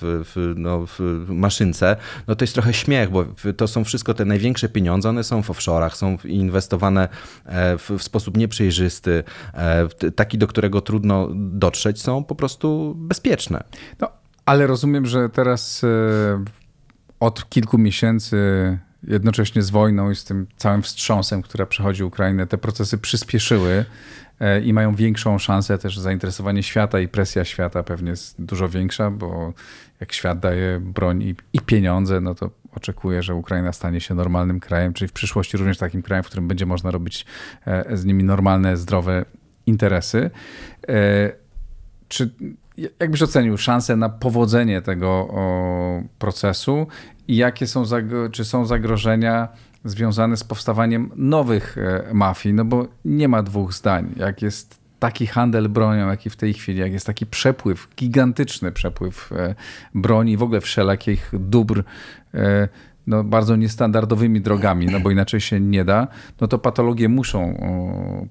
w, 0.00 0.54
no, 0.56 0.84
maszynce, 1.28 1.96
no 2.26 2.34
to 2.34 2.42
jest 2.42 2.54
trochę 2.54 2.72
śmiech, 2.72 3.10
bo 3.10 3.24
to 3.56 3.68
są 3.68 3.84
wszystko 3.84 4.14
te 4.14 4.24
największe 4.24 4.68
pieniądze, 4.68 5.08
one 5.08 5.24
są 5.24 5.42
w 5.42 5.50
offshore'ach, 5.50 5.94
są 5.94 6.18
inwestowane 6.24 7.08
w, 7.78 7.90
w 7.98 8.02
sposób 8.02 8.36
nieprzejrzysty, 8.36 9.24
taki, 10.16 10.38
do 10.38 10.46
którego 10.46 10.80
trudno 10.80 11.28
dotrzeć, 11.34 12.02
są 12.02 12.24
po 12.24 12.34
prostu 12.34 12.94
bezpieczne. 12.96 13.64
No, 14.00 14.08
ale 14.46 14.66
rozumiem, 14.66 15.06
że 15.06 15.28
teraz 15.28 15.82
od 17.20 17.48
kilku 17.48 17.78
miesięcy 17.78 18.38
jednocześnie 19.08 19.62
z 19.62 19.70
wojną 19.70 20.10
i 20.10 20.14
z 20.14 20.24
tym 20.24 20.46
całym 20.56 20.82
wstrząsem, 20.82 21.42
która 21.42 21.66
przechodzi 21.66 22.04
Ukrainę, 22.04 22.46
te 22.46 22.58
procesy 22.58 22.98
przyspieszyły 22.98 23.84
e, 24.40 24.60
i 24.60 24.72
mają 24.72 24.94
większą 24.94 25.38
szansę 25.38 25.78
też 25.78 25.98
zainteresowanie 25.98 26.62
świata 26.62 27.00
i 27.00 27.08
presja 27.08 27.44
świata 27.44 27.82
pewnie 27.82 28.10
jest 28.10 28.42
dużo 28.42 28.68
większa, 28.68 29.10
bo 29.10 29.52
jak 30.00 30.12
świat 30.12 30.38
daje 30.38 30.80
broń 30.80 31.22
i, 31.22 31.34
i 31.52 31.60
pieniądze, 31.60 32.20
no 32.20 32.34
to 32.34 32.50
oczekuje, 32.72 33.22
że 33.22 33.34
Ukraina 33.34 33.72
stanie 33.72 34.00
się 34.00 34.14
normalnym 34.14 34.60
krajem, 34.60 34.92
czyli 34.92 35.08
w 35.08 35.12
przyszłości 35.12 35.56
również 35.56 35.78
takim 35.78 36.02
krajem, 36.02 36.24
w 36.24 36.26
którym 36.26 36.48
będzie 36.48 36.66
można 36.66 36.90
robić 36.90 37.26
e, 37.66 37.96
z 37.96 38.04
nimi 38.04 38.24
normalne, 38.24 38.76
zdrowe 38.76 39.24
interesy. 39.66 40.30
E, 40.88 41.32
czy 42.08 42.30
jak 42.76 43.10
byś 43.10 43.22
ocenił 43.22 43.58
szanse 43.58 43.96
na 43.96 44.08
powodzenie 44.08 44.82
tego 44.82 45.28
procesu 46.18 46.86
i 47.28 47.36
jakie 47.36 47.66
są, 47.66 47.84
czy 48.32 48.44
są 48.44 48.66
zagrożenia 48.66 49.48
związane 49.84 50.36
z 50.36 50.44
powstawaniem 50.44 51.10
nowych 51.16 51.78
e, 51.78 52.14
mafii? 52.14 52.54
No 52.54 52.64
bo 52.64 52.88
nie 53.04 53.28
ma 53.28 53.42
dwóch 53.42 53.72
zdań. 53.72 54.12
Jak 54.16 54.42
jest 54.42 54.78
taki 54.98 55.26
handel 55.26 55.68
bronią, 55.68 56.08
jaki 56.08 56.30
w 56.30 56.36
tej 56.36 56.54
chwili, 56.54 56.80
jak 56.80 56.92
jest 56.92 57.06
taki 57.06 57.26
przepływ, 57.26 57.88
gigantyczny 57.96 58.72
przepływ 58.72 59.32
e, 59.32 59.54
broni, 59.94 60.36
w 60.36 60.42
ogóle 60.42 60.60
wszelakich 60.60 61.30
dóbr, 61.32 61.84
e, 62.34 62.68
no, 63.06 63.24
bardzo 63.24 63.56
niestandardowymi 63.56 64.40
drogami, 64.40 64.86
no 64.86 65.00
bo 65.00 65.10
inaczej 65.10 65.40
się 65.40 65.60
nie 65.60 65.84
da, 65.84 66.06
no 66.40 66.48
to 66.48 66.58
patologie 66.58 67.08
muszą 67.08 67.54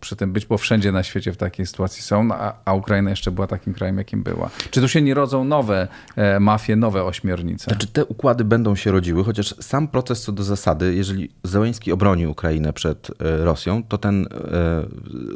przy 0.01 0.15
tym 0.15 0.34
być, 0.34 0.46
bo 0.46 0.58
wszędzie 0.58 0.92
na 0.92 1.03
świecie 1.03 1.32
w 1.32 1.38
takiej 1.38 1.65
sytuacji 1.65 2.03
są, 2.03 2.24
no, 2.24 2.36
a, 2.36 2.53
a, 2.65 2.74
Ukraina 2.74 3.10
jeszcze 3.10 3.32
była 3.32 3.48
takim 3.48 3.74
krajem, 3.74 3.98
jakim 3.98 4.24
była. 4.24 4.50
Czy 4.72 4.82
tu 4.82 4.88
się 4.88 5.01
nie 5.01 5.13
rodzą 5.13 5.44
nowe 5.44 5.88
e, 6.15 6.39
mafie, 6.39 6.75
nowe 6.75 7.03
ośmiornice? 7.03 7.63
Znaczy 7.63 7.88
te 7.88 8.06
układy 8.06 8.44
będą 8.44 8.75
się 8.75 8.92
rodziły, 8.92 9.24
chociaż 9.24 9.56
sam 9.60 9.88
proces 9.88 10.22
co 10.22 10.32
do 10.32 10.44
zasady, 10.44 10.96
jeżeli 10.96 11.30
Zełenski 11.44 11.92
obroni 11.92 12.27
Ukrainę 12.27 12.74
przed 12.74 13.12
e, 13.22 13.46
Rosją, 13.46 13.84
to 13.84 13.98
ten 13.98 14.25
e, 14.25 14.27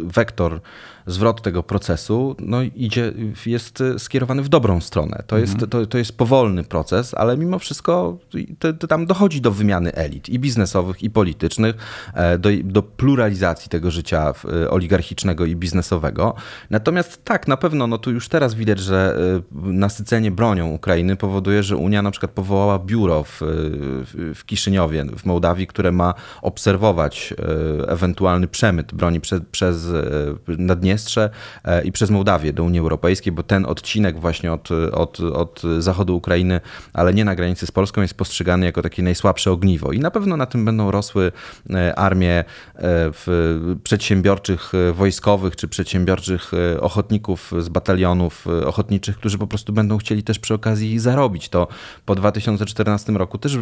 wektor 0.04 0.62
zwrot 1.08 1.42
tego 1.42 1.64
procesu 1.64 2.36
no, 2.40 2.62
idzie, 2.62 3.14
jest 3.46 3.84
skierowany 3.98 4.42
w 4.42 4.50
dobrą 4.50 4.82
stronę. 4.82 5.24
To, 5.28 5.38
jest, 5.38 5.54
mhm. 5.54 5.70
to, 5.70 5.86
to 5.86 5.98
jest 5.98 6.18
powolny 6.18 6.64
proces, 6.64 7.14
ale 7.14 7.38
mimo 7.38 7.60
wszystko 7.60 8.18
to, 8.60 8.74
to 8.74 8.88
tam 8.88 9.06
dochodzi 9.06 9.27
do 9.36 9.52
wymiany 9.52 9.94
elit 9.94 10.30
i 10.30 10.40
biznesowych, 10.40 11.04
i 11.04 11.10
politycznych, 11.10 11.76
e, 12.14 12.38
do, 12.38 12.50
do 12.64 12.84
pluralizacji 12.84 13.70
tego 13.70 13.92
życia 13.92 14.34
e, 14.64 14.70
oligarchicznego 14.70 15.46
i 15.46 15.56
biznesowego. 15.56 16.36
Natomiast 16.70 17.26
tak, 17.26 17.48
na 17.48 17.58
pewno, 17.58 17.88
no 17.88 17.98
tu 17.98 18.12
już 18.12 18.30
teraz 18.30 18.54
widać, 18.54 18.80
że 18.80 19.18
e, 19.56 19.72
nasycenie 19.72 20.32
bronią 20.32 20.70
Ukrainy 20.70 21.16
powoduje, 21.16 21.64
że 21.64 21.78
Unia 21.78 22.02
na 22.02 22.12
przykład 22.12 22.32
powołała 22.32 22.80
biuro 22.80 23.24
w, 23.24 23.42
w 24.36 24.46
Kiszyniowie, 24.46 25.06
w 25.18 25.26
Mołdawii, 25.26 25.68
które 25.68 25.92
ma 25.92 26.14
obserwować 26.42 27.34
ewentualny 27.88 28.48
przemyt 28.48 28.94
broni 28.94 29.22
przez, 29.22 29.42
przez 29.52 29.88
Naddniestrze 30.48 31.30
i 31.84 31.92
przez 31.92 32.10
Mołdawię 32.10 32.54
do 32.54 32.64
Unii 32.64 32.80
Europejskiej, 32.80 33.34
bo 33.34 33.44
ten 33.44 33.66
odcinek 33.66 34.20
właśnie 34.20 34.54
od, 34.54 34.70
od, 34.92 35.20
od 35.20 35.62
zachodu 35.80 36.16
Ukrainy, 36.16 36.62
ale 36.94 37.14
nie 37.14 37.26
na 37.26 37.36
granicy 37.36 37.68
z 37.68 37.72
Polską, 37.72 38.02
jest 38.02 38.14
postrzegany 38.14 38.66
jako 38.66 38.82
takie 38.82 39.04
najsłabsze 39.18 39.52
ogniwo. 39.52 39.92
I 39.92 40.00
na 40.00 40.12
pewno 40.12 40.38
na 40.38 40.46
tym 40.46 40.66
będą 40.66 40.92
rosły 40.92 41.32
e, 41.70 41.96
armie 41.96 42.44
e, 42.76 43.12
przedsiębiorczych 43.84 44.72
wojskowych 44.94 45.56
czy 45.56 45.68
przedsiębiorczych 45.68 46.52
ochotników 46.80 47.54
z 47.60 47.70
batalionów 47.70 48.48
ochotniczych, 48.48 49.18
którzy 49.18 49.38
po 49.38 49.48
prostu 49.48 49.74
będą 49.74 49.98
chcieli 49.98 50.24
też 50.24 50.40
przy 50.40 50.54
okazji 50.54 51.00
zarobić. 51.00 51.50
To 51.50 51.68
po 52.06 52.16
2014 52.16 53.14
roku 53.14 53.38
też 53.38 53.58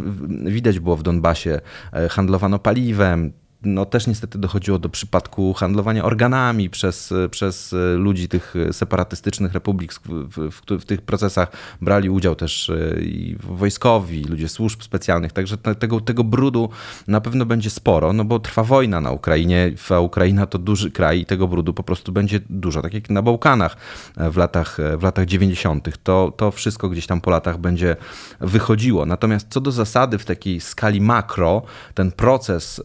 widać 0.45 0.79
było 0.79 0.95
w 0.95 1.03
Donbasie, 1.03 1.61
handlowano 2.09 2.59
paliwem, 2.59 3.33
no 3.65 3.85
też 3.85 4.07
niestety 4.07 4.37
dochodziło 4.37 4.79
do 4.79 4.89
przypadku 4.89 5.53
handlowania 5.53 6.05
organami 6.05 6.69
przez, 6.69 7.13
przez 7.31 7.75
ludzi 7.97 8.27
tych 8.27 8.53
separatystycznych 8.71 9.53
republik. 9.53 9.93
W, 9.93 10.51
w, 10.51 10.81
w 10.81 10.85
tych 10.85 11.01
procesach 11.01 11.51
brali 11.81 12.09
udział 12.09 12.35
też 12.35 12.69
e, 12.69 13.01
i 13.01 13.35
wojskowi, 13.39 14.23
ludzie 14.23 14.47
służb 14.47 14.81
specjalnych, 14.81 15.31
także 15.31 15.57
tego, 15.57 16.01
tego 16.01 16.23
brudu 16.23 16.69
na 17.07 17.21
pewno 17.21 17.45
będzie 17.45 17.69
sporo, 17.69 18.13
no 18.13 18.25
bo 18.25 18.39
trwa 18.39 18.63
wojna 18.63 19.01
na 19.01 19.11
Ukrainie, 19.11 19.71
a 19.89 19.99
Ukraina 19.99 20.45
to 20.45 20.57
duży 20.57 20.91
kraj 20.91 21.19
i 21.19 21.25
tego 21.25 21.47
brudu 21.47 21.73
po 21.73 21.83
prostu 21.83 22.11
będzie 22.11 22.39
dużo, 22.49 22.81
tak 22.81 22.93
jak 22.93 23.09
na 23.09 23.21
Bałkanach 23.21 23.77
e, 24.17 24.31
w 24.31 24.37
latach, 24.37 24.79
e, 24.79 24.97
w 24.97 25.03
latach 25.03 25.25
90. 25.25 26.03
To, 26.03 26.33
to 26.37 26.51
wszystko 26.51 26.89
gdzieś 26.89 27.07
tam 27.07 27.21
po 27.21 27.31
latach 27.31 27.57
będzie 27.57 27.95
wychodziło. 28.39 29.05
Natomiast 29.05 29.47
co 29.49 29.61
do 29.61 29.71
zasady 29.71 30.17
w 30.17 30.25
takiej 30.25 30.61
skali 30.61 31.01
makro, 31.01 31.61
ten 31.93 32.11
proces 32.11 32.81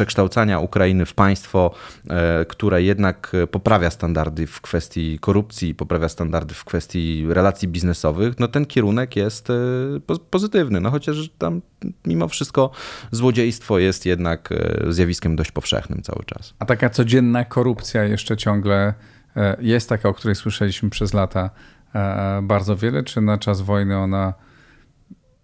przekształcania 0.00 0.60
Ukrainy 0.60 1.06
w 1.06 1.14
państwo, 1.14 1.74
e, 2.10 2.44
które 2.44 2.82
jednak 2.82 3.32
poprawia 3.50 3.90
standardy 3.90 4.46
w 4.46 4.60
kwestii 4.60 5.18
korupcji, 5.18 5.74
poprawia 5.74 6.08
standardy 6.08 6.54
w 6.54 6.64
kwestii 6.64 7.26
relacji 7.28 7.68
biznesowych, 7.68 8.38
no 8.38 8.48
ten 8.48 8.66
kierunek 8.66 9.16
jest 9.16 9.50
e, 9.50 9.54
pozytywny. 10.30 10.80
No 10.80 10.90
chociaż 10.90 11.30
tam 11.38 11.62
mimo 12.06 12.28
wszystko 12.28 12.70
złodziejstwo 13.10 13.78
jest 13.78 14.06
jednak 14.06 14.52
e, 14.52 14.92
zjawiskiem 14.92 15.36
dość 15.36 15.52
powszechnym 15.52 16.02
cały 16.02 16.24
czas. 16.24 16.54
A 16.58 16.64
taka 16.64 16.90
codzienna 16.90 17.44
korupcja 17.44 18.04
jeszcze 18.04 18.36
ciągle 18.36 18.94
jest 19.60 19.88
taka, 19.88 20.08
o 20.08 20.14
której 20.14 20.34
słyszeliśmy 20.34 20.90
przez 20.90 21.14
lata 21.14 21.50
bardzo 22.42 22.76
wiele, 22.76 23.02
czy 23.02 23.20
na 23.20 23.38
czas 23.38 23.60
wojny 23.60 23.98
ona 23.98 24.34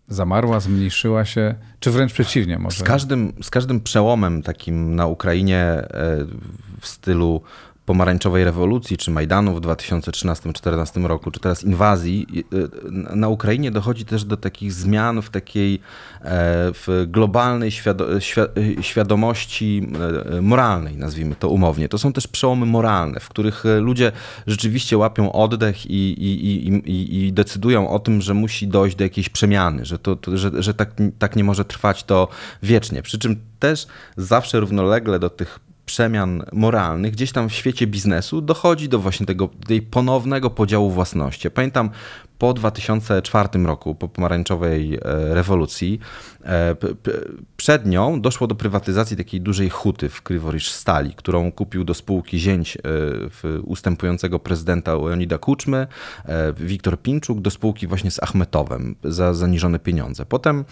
zamarła, 0.09 0.61
zmniejszyła 0.61 1.25
się, 1.25 1.55
czy 1.81 1.91
wręcz 1.91 2.13
przeciwnie 2.13 2.59
może? 2.59 2.79
Z 2.79 2.83
każdym, 2.83 3.33
z 3.43 3.51
każdym 3.51 3.81
przełomem 3.81 4.43
takim 4.43 4.95
na 4.95 5.07
Ukrainie 5.07 5.59
e, 5.59 5.89
w 6.81 6.87
stylu 6.89 7.43
pomarańczowej 7.87 8.45
rewolucji, 8.45 8.97
czy 8.97 9.11
Majdanu 9.11 9.55
w 9.55 9.61
2013-2014 9.61 11.07
roku, 11.07 11.31
czy 11.31 11.41
teraz 11.41 11.65
inwazji, 11.65 12.27
y, 12.53 12.69
na 13.17 13.29
Ukrainie 13.29 13.71
dochodzi 13.71 14.05
też 14.05 14.25
do 14.25 14.37
takich 14.37 14.73
zmian 14.73 15.23
w 15.23 15.31
takiej 15.31 15.75
e, 15.75 15.81
w 16.73 17.05
globalnej 17.09 17.71
świadomości 18.81 19.89
e, 20.37 20.43
moralnej, 20.43 20.97
nazwijmy 20.97 21.35
to 21.35 21.49
umownie. 21.49 21.89
To 21.89 21.99
są 21.99 22.13
też 22.13 22.29
przełomy 22.29 22.67
moralne, 22.67 23.21
w 23.21 23.29
których 23.29 23.65
ludzie 23.81 24.13
rzeczywiście 24.47 24.99
łapią 24.99 25.33
oddech 25.33 25.87
i, 25.87 26.13
i, 26.13 26.69
i, 26.91 27.27
i 27.27 27.33
decydują 27.33 27.89
o 27.91 27.99
tym, 27.99 28.23
że 28.23 28.35
musi 28.35 28.69
dojść 28.69 28.97
do 28.97 29.05
jakiejś 29.05 29.29
przemiany, 29.29 29.85
że, 29.85 29.99
to, 29.99 30.17
to 30.17 30.37
że, 30.37 30.63
że 30.63 30.75
tak, 30.75 30.91
tak 31.19 31.37
nie 31.37 31.45
może 31.45 31.65
trwać 31.65 32.05
to 32.05 32.29
wiecznie. 32.63 33.03
Przy 33.03 33.19
czym 33.19 33.37
też 33.59 33.87
zawsze 34.17 34.61
równolegle 34.61 35.19
do 35.19 35.31
tych 35.31 35.66
przemian 35.87 36.43
moralnych 36.53 37.13
gdzieś 37.13 37.33
tam 37.33 37.49
w 37.49 37.53
świecie 37.53 37.87
biznesu 37.87 38.41
dochodzi 38.41 38.89
do 38.89 38.99
właśnie 38.99 39.27
tego 39.27 39.49
tej 39.67 39.83
ponownego 39.83 40.51
podziału 40.51 40.91
własności. 40.91 41.51
Pamiętam 41.51 41.91
po 42.39 42.55
2004 42.55 43.49
roku, 43.65 43.95
po 43.95 44.09
pomarańczowej 44.09 44.95
e, 44.95 44.99
rewolucji, 45.35 46.01
przed 47.57 47.87
nią 47.87 48.21
doszło 48.21 48.47
do 48.47 48.55
prywatyzacji 48.55 49.17
takiej 49.17 49.41
dużej 49.41 49.71
huty 49.71 50.09
w 50.09 50.23
Kryworisz 50.23 50.71
Stali, 50.71 51.15
którą 51.15 51.53
kupił 51.53 51.85
do 51.85 51.95
spółki 51.95 52.39
zięć 52.39 52.77
e, 52.77 53.61
ustępującego 53.61 54.39
prezydenta 54.39 54.95
Leonida 54.95 55.39
Kuczmy, 55.39 55.87
Wiktor 56.57 57.01
Pinczuk, 57.01 57.41
do 57.41 57.51
spółki 57.51 57.87
właśnie 57.87 58.11
z 58.11 58.23
Achmetowem 58.23 58.97
za 59.05 59.35
zaniżone 59.35 59.79
pieniądze. 59.79 60.27
Potem 60.27 60.65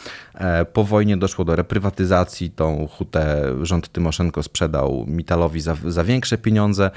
po 0.73 0.85
wojnie 0.85 1.17
doszło 1.17 1.45
do 1.45 1.57
reprywatyzacji, 1.57 2.51
tą 2.51 2.87
hutę 2.87 3.55
rząd 3.63 3.89
Tymoszenko 3.89 4.43
sprzedał 4.43 5.05
Mitalowi 5.09 5.61
za, 5.61 5.77
za 5.87 6.05
większe 6.05 6.39
pieniądze, 6.39 6.91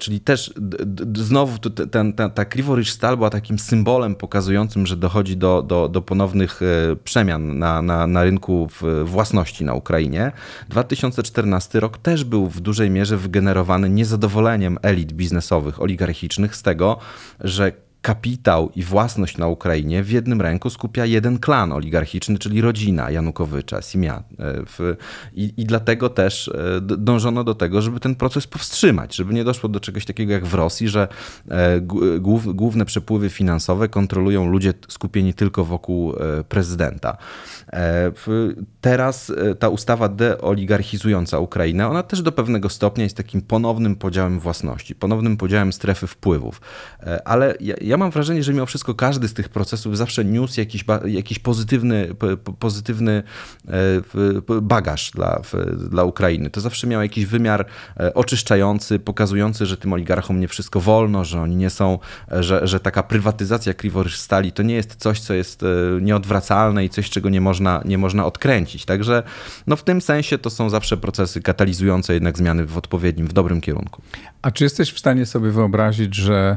czyli 0.00 0.20
też 0.20 0.54
znowu 1.16 1.58
ten, 1.90 2.12
ta, 2.12 2.28
ta 2.28 2.44
Kryworisz 2.44 2.92
Stal 2.92 3.16
była 3.16 3.30
takim 3.30 3.58
symbolem 3.58 4.14
pokazującym, 4.14 4.86
że 4.86 4.96
dochodzi 4.96 5.36
do, 5.36 5.62
do, 5.62 5.88
do 5.88 6.02
ponownych 6.02 6.60
e, 6.62 6.96
przemian 6.96 7.58
na, 7.58 7.82
na, 7.82 8.06
na 8.10 8.24
rynku 8.24 8.68
własności 9.04 9.64
na 9.64 9.74
Ukrainie. 9.74 10.32
2014 10.68 11.80
rok 11.80 11.98
też 11.98 12.24
był 12.24 12.46
w 12.46 12.60
dużej 12.60 12.90
mierze 12.90 13.16
wygenerowany 13.16 13.90
niezadowoleniem 13.90 14.78
elit 14.82 15.12
biznesowych, 15.12 15.82
oligarchicznych 15.82 16.56
z 16.56 16.62
tego, 16.62 16.98
że 17.40 17.72
kapitał 18.02 18.70
i 18.76 18.82
własność 18.82 19.38
na 19.38 19.46
Ukrainie 19.46 20.02
w 20.02 20.10
jednym 20.10 20.40
ręku 20.40 20.70
skupia 20.70 21.06
jeden 21.06 21.38
klan 21.38 21.72
oligarchiczny, 21.72 22.38
czyli 22.38 22.60
rodzina 22.60 23.10
Janukowycza, 23.10 23.82
Simia. 23.82 24.22
E, 24.38 24.96
I, 25.32 25.54
I, 25.56 25.64
dlatego 25.64 26.08
też 26.08 26.48
e, 26.48 26.80
dążono 26.80 27.44
do 27.44 27.54
tego, 27.54 27.82
żeby 27.82 28.00
ten 28.00 28.14
proces 28.14 28.46
powstrzymać, 28.46 29.16
żeby 29.16 29.34
nie 29.34 29.44
doszło 29.44 29.68
do 29.68 29.80
czegoś 29.80 30.04
takiego 30.04 30.32
jak 30.32 30.46
w 30.46 30.54
Rosji, 30.54 30.88
że 30.88 31.08
e, 31.50 31.80
główne 32.54 32.84
przepływy 32.84 33.30
finansowe 33.30 33.88
kontrolują 33.88 34.50
ludzie 34.50 34.74
skupieni 34.88 35.34
tylko 35.34 35.64
wokół 35.64 36.14
prezydenta. 36.48 37.16
Teraz 38.80 39.32
ta 39.58 39.68
ustawa 39.68 40.08
deoligarchizująca 40.08 41.38
Ukrainę, 41.38 41.88
ona 41.88 42.02
też 42.02 42.22
do 42.22 42.32
pewnego 42.32 42.68
stopnia 42.68 43.04
jest 43.04 43.16
takim 43.16 43.42
ponownym 43.42 43.96
podziałem 43.96 44.40
własności, 44.40 44.94
ponownym 44.94 45.36
podziałem 45.36 45.72
strefy 45.72 46.06
wpływów. 46.06 46.60
Ale 47.24 47.54
ja, 47.60 47.74
ja 47.90 47.96
mam 47.96 48.10
wrażenie, 48.10 48.42
że 48.42 48.52
mimo 48.52 48.66
wszystko 48.66 48.94
każdy 48.94 49.28
z 49.28 49.34
tych 49.34 49.48
procesów 49.48 49.96
zawsze 49.96 50.24
niósł 50.24 50.60
jakiś, 50.60 50.84
jakiś 51.04 51.38
pozytywny, 51.38 52.14
pozytywny 52.58 53.22
bagaż 54.62 55.10
dla, 55.10 55.40
dla 55.90 56.04
Ukrainy. 56.04 56.50
To 56.50 56.60
zawsze 56.60 56.86
miał 56.86 57.02
jakiś 57.02 57.26
wymiar 57.26 57.66
oczyszczający, 58.14 58.98
pokazujący, 58.98 59.66
że 59.66 59.76
tym 59.76 59.92
oligarchom 59.92 60.40
nie 60.40 60.48
wszystko 60.48 60.80
wolno, 60.80 61.24
że 61.24 61.40
oni 61.40 61.56
nie 61.56 61.70
są, 61.70 61.98
że, 62.30 62.66
że 62.66 62.80
taka 62.80 63.02
prywatyzacja 63.02 63.74
Stali 64.08 64.52
to 64.52 64.62
nie 64.62 64.74
jest 64.74 64.96
coś, 64.96 65.20
co 65.20 65.34
jest 65.34 65.64
nieodwracalne 66.00 66.84
i 66.84 66.88
coś, 66.88 67.10
czego 67.10 67.28
nie 67.28 67.40
można, 67.40 67.82
nie 67.84 67.98
można 67.98 68.26
odkręcić. 68.26 68.84
Także 68.84 69.22
no 69.66 69.76
w 69.76 69.84
tym 69.84 70.00
sensie 70.00 70.38
to 70.38 70.50
są 70.50 70.70
zawsze 70.70 70.96
procesy 70.96 71.42
katalizujące 71.42 72.14
jednak 72.14 72.38
zmiany 72.38 72.66
w 72.66 72.78
odpowiednim, 72.78 73.26
w 73.26 73.32
dobrym 73.32 73.60
kierunku. 73.60 74.02
A 74.42 74.50
czy 74.50 74.64
jesteś 74.64 74.92
w 74.92 74.98
stanie 74.98 75.26
sobie 75.26 75.50
wyobrazić, 75.50 76.14
że 76.14 76.56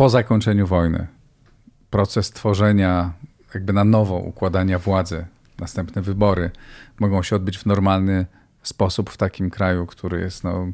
po 0.00 0.08
zakończeniu 0.08 0.66
wojny. 0.66 1.06
Proces 1.90 2.30
tworzenia 2.30 3.12
jakby 3.54 3.72
na 3.72 3.84
nowo 3.84 4.16
układania 4.16 4.78
władzy, 4.78 5.26
następne 5.58 6.02
wybory 6.02 6.50
mogą 7.00 7.22
się 7.22 7.36
odbyć 7.36 7.58
w 7.58 7.66
normalny 7.66 8.26
sposób 8.62 9.10
w 9.10 9.16
takim 9.16 9.50
kraju, 9.50 9.86
który 9.86 10.20
jest 10.20 10.44
no, 10.44 10.66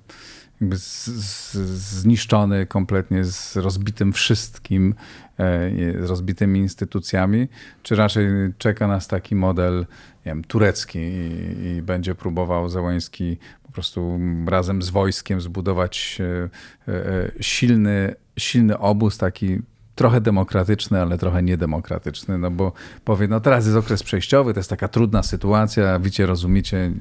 jakby 0.61 0.79
z, 0.79 1.07
z, 1.07 1.55
zniszczony 2.01 2.67
kompletnie, 2.67 3.25
z 3.25 3.57
rozbitym 3.57 4.13
wszystkim, 4.13 4.95
e, 5.39 5.71
z 6.07 6.11
rozbitymi 6.11 6.61
instytucjami, 6.61 7.49
czy 7.83 7.97
raczej 7.97 8.27
czeka 8.59 8.87
nas 8.87 9.09
taki 9.09 9.35
model 9.35 9.87
nie 10.27 10.33
wiem, 10.33 10.45
turecki 10.45 10.99
i, 10.99 11.67
i 11.67 11.83
będzie 11.83 12.15
próbował 12.15 12.69
Załański 12.69 13.39
prostu 13.77 14.21
razem 14.47 14.83
z 14.83 14.91
wojskiem 14.91 15.41
zbudować 15.41 16.19
e, 16.21 16.93
e, 16.93 17.31
silny, 17.41 18.15
silny 18.39 18.79
obóz, 18.79 19.19
taki 19.19 19.59
trochę 19.95 20.21
demokratyczny, 20.21 21.03
ale 21.03 21.19
trochę 21.19 21.43
niedemokratyczny, 21.43 22.39
no 22.39 22.51
bo 22.51 22.73
powie, 23.05 23.29
no 23.29 23.41
teraz 23.41 23.65
jest 23.65 23.77
okres 23.77 24.03
przejściowy, 24.03 24.55
to 24.55 24.61
jest 24.61 24.71
taka 24.71 24.89
trudna 24.89 25.23
sytuacja, 25.23 25.99
wiecie, 25.99 26.27
rozumiecie, 26.27 26.93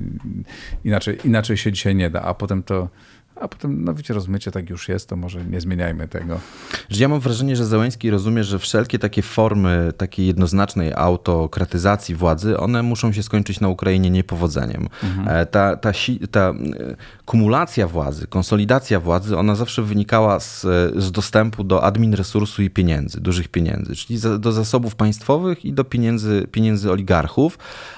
inaczej, 0.84 1.18
inaczej 1.24 1.58
się 1.58 1.72
dzisiaj 1.72 1.96
nie 1.96 2.10
da, 2.10 2.22
a 2.22 2.34
potem 2.34 2.64
to 2.64 2.90
a 3.36 3.48
potem, 3.48 3.84
no 3.84 3.94
wiecie, 3.94 4.14
rozmycie 4.14 4.52
tak 4.52 4.70
już 4.70 4.90
jest, 4.90 5.10
to 5.10 5.16
może 5.16 5.46
nie 5.46 5.62
zmieniajmy 5.62 6.08
tego. 6.08 6.40
Ja 6.90 7.08
mam 7.08 7.20
wrażenie, 7.20 7.56
że 7.56 7.66
Zełęński 7.66 8.10
rozumie, 8.10 8.44
że 8.44 8.60
wszelkie 8.60 9.00
takie 9.00 9.22
formy 9.22 9.94
takiej 9.98 10.28
jednoznacznej 10.28 10.94
autokratyzacji 10.94 12.16
władzy, 12.16 12.58
one 12.58 12.84
muszą 12.84 13.14
się 13.14 13.24
skończyć 13.24 13.60
na 13.60 13.68
Ukrainie 13.68 14.10
niepowodzeniem. 14.10 14.88
Mhm. 15.04 15.28
E, 15.28 15.46
ta, 15.46 15.76
ta, 15.76 15.92
ta 16.32 16.50
e, 16.50 16.56
kumulacja 17.26 17.88
władzy, 17.88 18.28
konsolidacja 18.28 19.00
władzy, 19.00 19.38
ona 19.38 19.56
zawsze 19.56 19.82
wynikała 19.84 20.40
z, 20.40 20.62
z 20.96 21.12
dostępu 21.12 21.64
do 21.64 21.84
admin 21.84 22.14
resursu 22.14 22.64
i 22.64 22.70
pieniędzy, 22.70 23.22
dużych 23.22 23.48
pieniędzy, 23.48 23.96
czyli 23.96 24.20
za, 24.20 24.38
do 24.38 24.52
zasobów 24.52 24.96
państwowych 24.96 25.66
i 25.66 25.74
do 25.74 25.84
pieniędzy, 25.84 26.48
pieniędzy 26.52 26.92
oligarchów, 26.92 27.58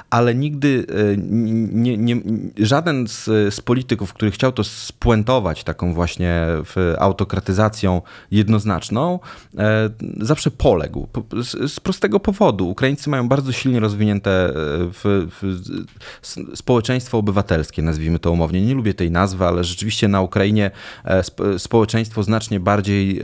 ale 0.10 0.36
nigdy 0.36 0.86
e, 0.90 1.18
nie, 1.18 1.98
nie, 1.98 2.22
żaden 2.58 3.08
z, 3.08 3.26
z 3.54 3.62
polityków, 3.62 4.14
który 4.14 4.32
chciał 4.32 4.52
to 4.52 4.64
spuentować 4.64 5.27
taką 5.64 5.94
właśnie 5.94 6.48
autokratyzacją 7.00 8.02
jednoznaczną, 8.32 9.20
e, 9.58 9.90
zawsze 10.22 10.52
poległ. 10.52 11.08
Z, 11.68 11.80
prostego 11.80 12.20
powodu. 12.20 12.70
Ukraińcy 12.70 13.10
mają 13.10 13.28
bardzo 13.28 13.52
silnie 13.52 13.80
rozwinięte 13.80 14.32
e, 14.32 14.52
w, 14.54 15.28
w 16.22 16.58
społeczeństwo 16.58 17.18
obywatelskie, 17.18 17.82
nazwijmy 17.82 18.20
to 18.20 18.32
umownie. 18.32 18.62
Nie 18.62 18.74
lubię 18.74 18.94
tej 18.94 19.12
nazwy, 19.12 19.46
ale 19.46 19.64
rzeczywiście 19.64 20.08
na 20.08 20.22
Ukrainie 20.22 20.72
społeczeństwo 21.58 22.24
znacznie 22.24 22.60
bardziej 22.60 23.22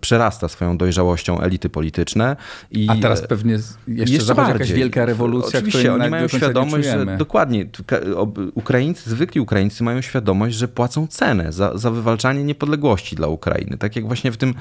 przerasta 0.00 0.48
swoją 0.48 0.78
dojrzałością 0.78 1.40
elity 1.40 1.68
polityczne. 1.68 2.36
I 2.70 2.86
A 2.90 2.96
teraz 2.96 3.22
pewnie 3.26 3.52
jeszcze, 3.52 4.12
jeszcze 4.12 4.26
zachodzi 4.26 4.50
jakaś 4.50 4.72
wielka 4.72 5.06
rewolucja, 5.06 5.58
Oczywiście, 5.58 5.94
oni 5.94 6.10
mają 6.10 6.28
świadomość, 6.28 6.88
że 6.88 7.16
dokładnie, 7.18 7.66
Ukraińcy, 8.54 9.10
zwykli 9.10 9.40
Ukraińcy 9.40 9.84
mają 9.84 10.00
świadomość, 10.00 10.56
że 10.56 10.68
płacą 10.68 11.06
cenę 11.16 11.52
za, 11.52 11.78
za 11.78 11.90
wywalczanie 11.90 12.44
niepodległości 12.44 13.16
dla 13.16 13.28
Ukrainy. 13.28 13.78
Tak 13.78 13.96
jak 13.96 14.06
właśnie 14.06 14.32
w 14.32 14.36
tym 14.36 14.54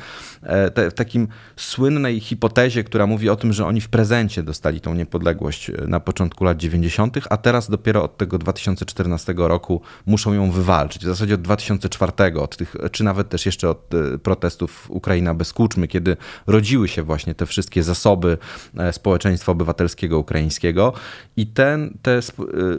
e, 0.44 0.72
te, 0.72 0.92
w 0.92 0.94
takim 0.94 1.28
słynnej 1.56 2.20
hipotezie, 2.20 2.84
która 2.84 3.08
mówi 3.08 3.30
o 3.30 3.36
tym, 3.36 3.54
że 3.54 3.66
oni 3.66 3.82
w 3.82 3.90
prezencie 3.90 4.44
dostali 4.44 4.82
tą 4.82 4.94
niepodległość 4.94 5.70
e, 5.70 5.74
na 5.88 6.00
początku 6.00 6.44
lat 6.44 6.58
90., 6.58 7.18
a 7.30 7.38
teraz 7.38 7.70
dopiero 7.70 8.04
od 8.04 8.18
tego 8.18 8.38
2014 8.38 9.34
roku 9.38 9.82
muszą 10.06 10.34
ją 10.34 10.52
wywalczyć. 10.52 11.02
W 11.02 11.06
zasadzie 11.06 11.36
od 11.36 11.42
2004, 11.42 12.12
od 12.40 12.58
tych, 12.58 12.76
czy 12.92 13.04
nawet 13.04 13.30
też 13.30 13.46
jeszcze 13.46 13.70
od 13.70 13.94
e, 13.94 14.18
protestów 14.18 14.92
Ukraina 14.92 15.34
bez 15.34 15.54
kuczmy, 15.54 15.88
kiedy 15.88 16.18
rodziły 16.48 16.88
się 16.88 17.04
właśnie 17.04 17.36
te 17.36 17.46
wszystkie 17.46 17.84
zasoby 17.84 18.38
społeczeństwa 18.92 19.52
obywatelskiego 19.52 20.20
ukraińskiego. 20.20 20.94
I 21.38 21.48
ten, 21.48 21.98
te 22.02 22.20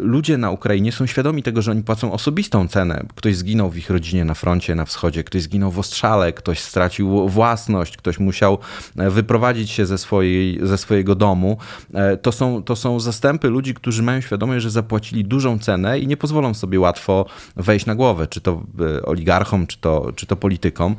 ludzie 0.01 0.39
na 0.39 0.51
Ukrainie 0.51 0.93
są 0.93 1.07
świadomi 1.07 1.43
tego, 1.43 1.63
że 1.63 1.71
oni 1.71 1.83
płacą 1.83 2.13
osobistą 2.13 2.69
cenę. 2.69 3.05
Ktoś 3.15 3.37
zginął 3.37 3.66
w 3.71 3.77
ich 3.77 3.91
rodzinie 3.91 4.25
na 4.25 4.35
froncie 4.35 4.75
na 4.75 4.85
wschodzie, 4.85 5.25
ktoś 5.25 5.43
zginął 5.43 5.71
w 5.71 5.79
ostrzale, 5.79 6.33
ktoś 6.33 6.59
stracił 6.61 7.29
własność, 7.29 7.97
ktoś 7.97 8.19
musiał 8.19 8.59
e, 8.97 9.11
wyprowadzić 9.11 9.71
się 9.71 9.87
ze, 9.87 9.99
swojej, 9.99 10.59
ze 10.63 10.79
swojego 10.79 11.15
domu. 11.15 11.59
E, 11.95 12.17
to 12.17 12.33
są, 12.33 12.63
to 12.63 12.77
są 12.77 13.01
zastępy 13.01 13.49
ludzi, 13.49 13.75
którzy 13.75 14.03
mają 14.03 14.21
świadomość, 14.21 14.63
że 14.63 14.71
zapłacili 14.71 15.25
dużą 15.25 15.59
cenę 15.59 15.99
i 15.99 16.07
nie 16.07 16.17
pozwolą 16.17 16.55
sobie 16.55 16.81
łatwo 16.81 17.27
wejść 17.57 17.87
na 17.87 17.95
głowę, 17.95 18.27
czy 18.27 18.41
to 18.41 18.63
e, 18.81 19.03
oligarchom, 19.03 19.67
czy 19.67 19.79
to, 19.79 20.13
czy 20.17 20.27
to 20.27 20.37
politykom. 20.37 20.97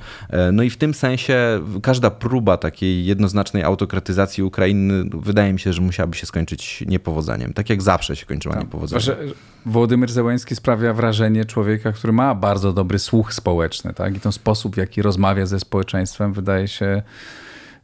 No 0.54 0.64
i 0.64 0.70
w 0.70 0.78
tym 0.78 0.94
sensie 0.94 1.60
każda 1.84 2.12
próba 2.12 2.58
takiej 2.58 3.06
jednoznacznej 3.06 3.64
autokratyzacji 3.64 4.44
Ukrainy 4.44 5.04
wydaje 5.14 5.54
mi 5.54 5.60
się, 5.60 5.74
że 5.74 5.82
musiałaby 5.82 6.18
się 6.18 6.26
skończyć 6.26 6.84
niepowodzeniem. 6.88 7.54
Tak 7.54 7.70
jak 7.70 7.82
zawsze 7.82 8.16
się 8.16 8.26
kończyła 8.26 8.56
tak. 8.56 8.64
niepowodzeniem. 8.64 9.34
Władimir 9.66 10.12
Zełański 10.12 10.56
sprawia 10.56 10.94
wrażenie 10.94 11.46
człowieka, 11.46 11.92
który 11.92 12.14
ma 12.14 12.36
bardzo 12.36 12.57
dobry 12.60 13.00
słuch 13.00 13.34
społeczny, 13.34 13.94
tak? 13.94 14.16
I 14.16 14.20
ten 14.20 14.32
sposób, 14.32 14.76
w 14.76 14.78
jaki 14.78 15.02
rozmawia 15.02 15.46
ze 15.46 15.60
społeczeństwem, 15.60 16.34
wydaje 16.34 16.68
się, 16.68 17.02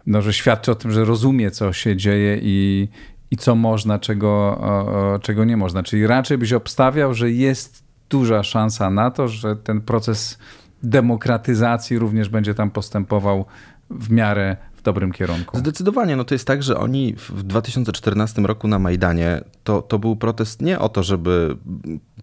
no, 0.07 0.21
że 0.21 0.33
świadczy 0.33 0.71
o 0.71 0.75
tym, 0.75 0.91
że 0.91 1.05
rozumie, 1.05 1.51
co 1.51 1.73
się 1.73 1.97
dzieje 1.97 2.39
i, 2.41 2.87
i 3.31 3.37
co 3.37 3.55
można, 3.55 3.99
czego, 3.99 4.61
czego 5.21 5.45
nie 5.45 5.57
można. 5.57 5.83
Czyli 5.83 6.07
raczej 6.07 6.37
byś 6.37 6.53
obstawiał, 6.53 7.13
że 7.13 7.31
jest 7.31 7.83
duża 8.09 8.43
szansa 8.43 8.89
na 8.89 9.11
to, 9.11 9.27
że 9.27 9.55
ten 9.55 9.81
proces 9.81 10.37
demokratyzacji 10.83 11.99
również 11.99 12.29
będzie 12.29 12.53
tam 12.53 12.71
postępował 12.71 13.45
w 13.89 14.11
miarę 14.11 14.57
dobrym 14.83 15.11
kierunku. 15.11 15.57
Zdecydowanie. 15.57 16.15
No 16.15 16.23
to 16.23 16.35
jest 16.35 16.47
tak, 16.47 16.63
że 16.63 16.77
oni 16.77 17.15
w 17.15 17.43
2014 17.43 18.41
roku 18.41 18.67
na 18.67 18.79
Majdanie 18.79 19.41
to, 19.63 19.81
to 19.81 19.99
był 19.99 20.15
protest 20.15 20.61
nie 20.61 20.79
o 20.79 20.89
to, 20.89 21.03
żeby 21.03 21.57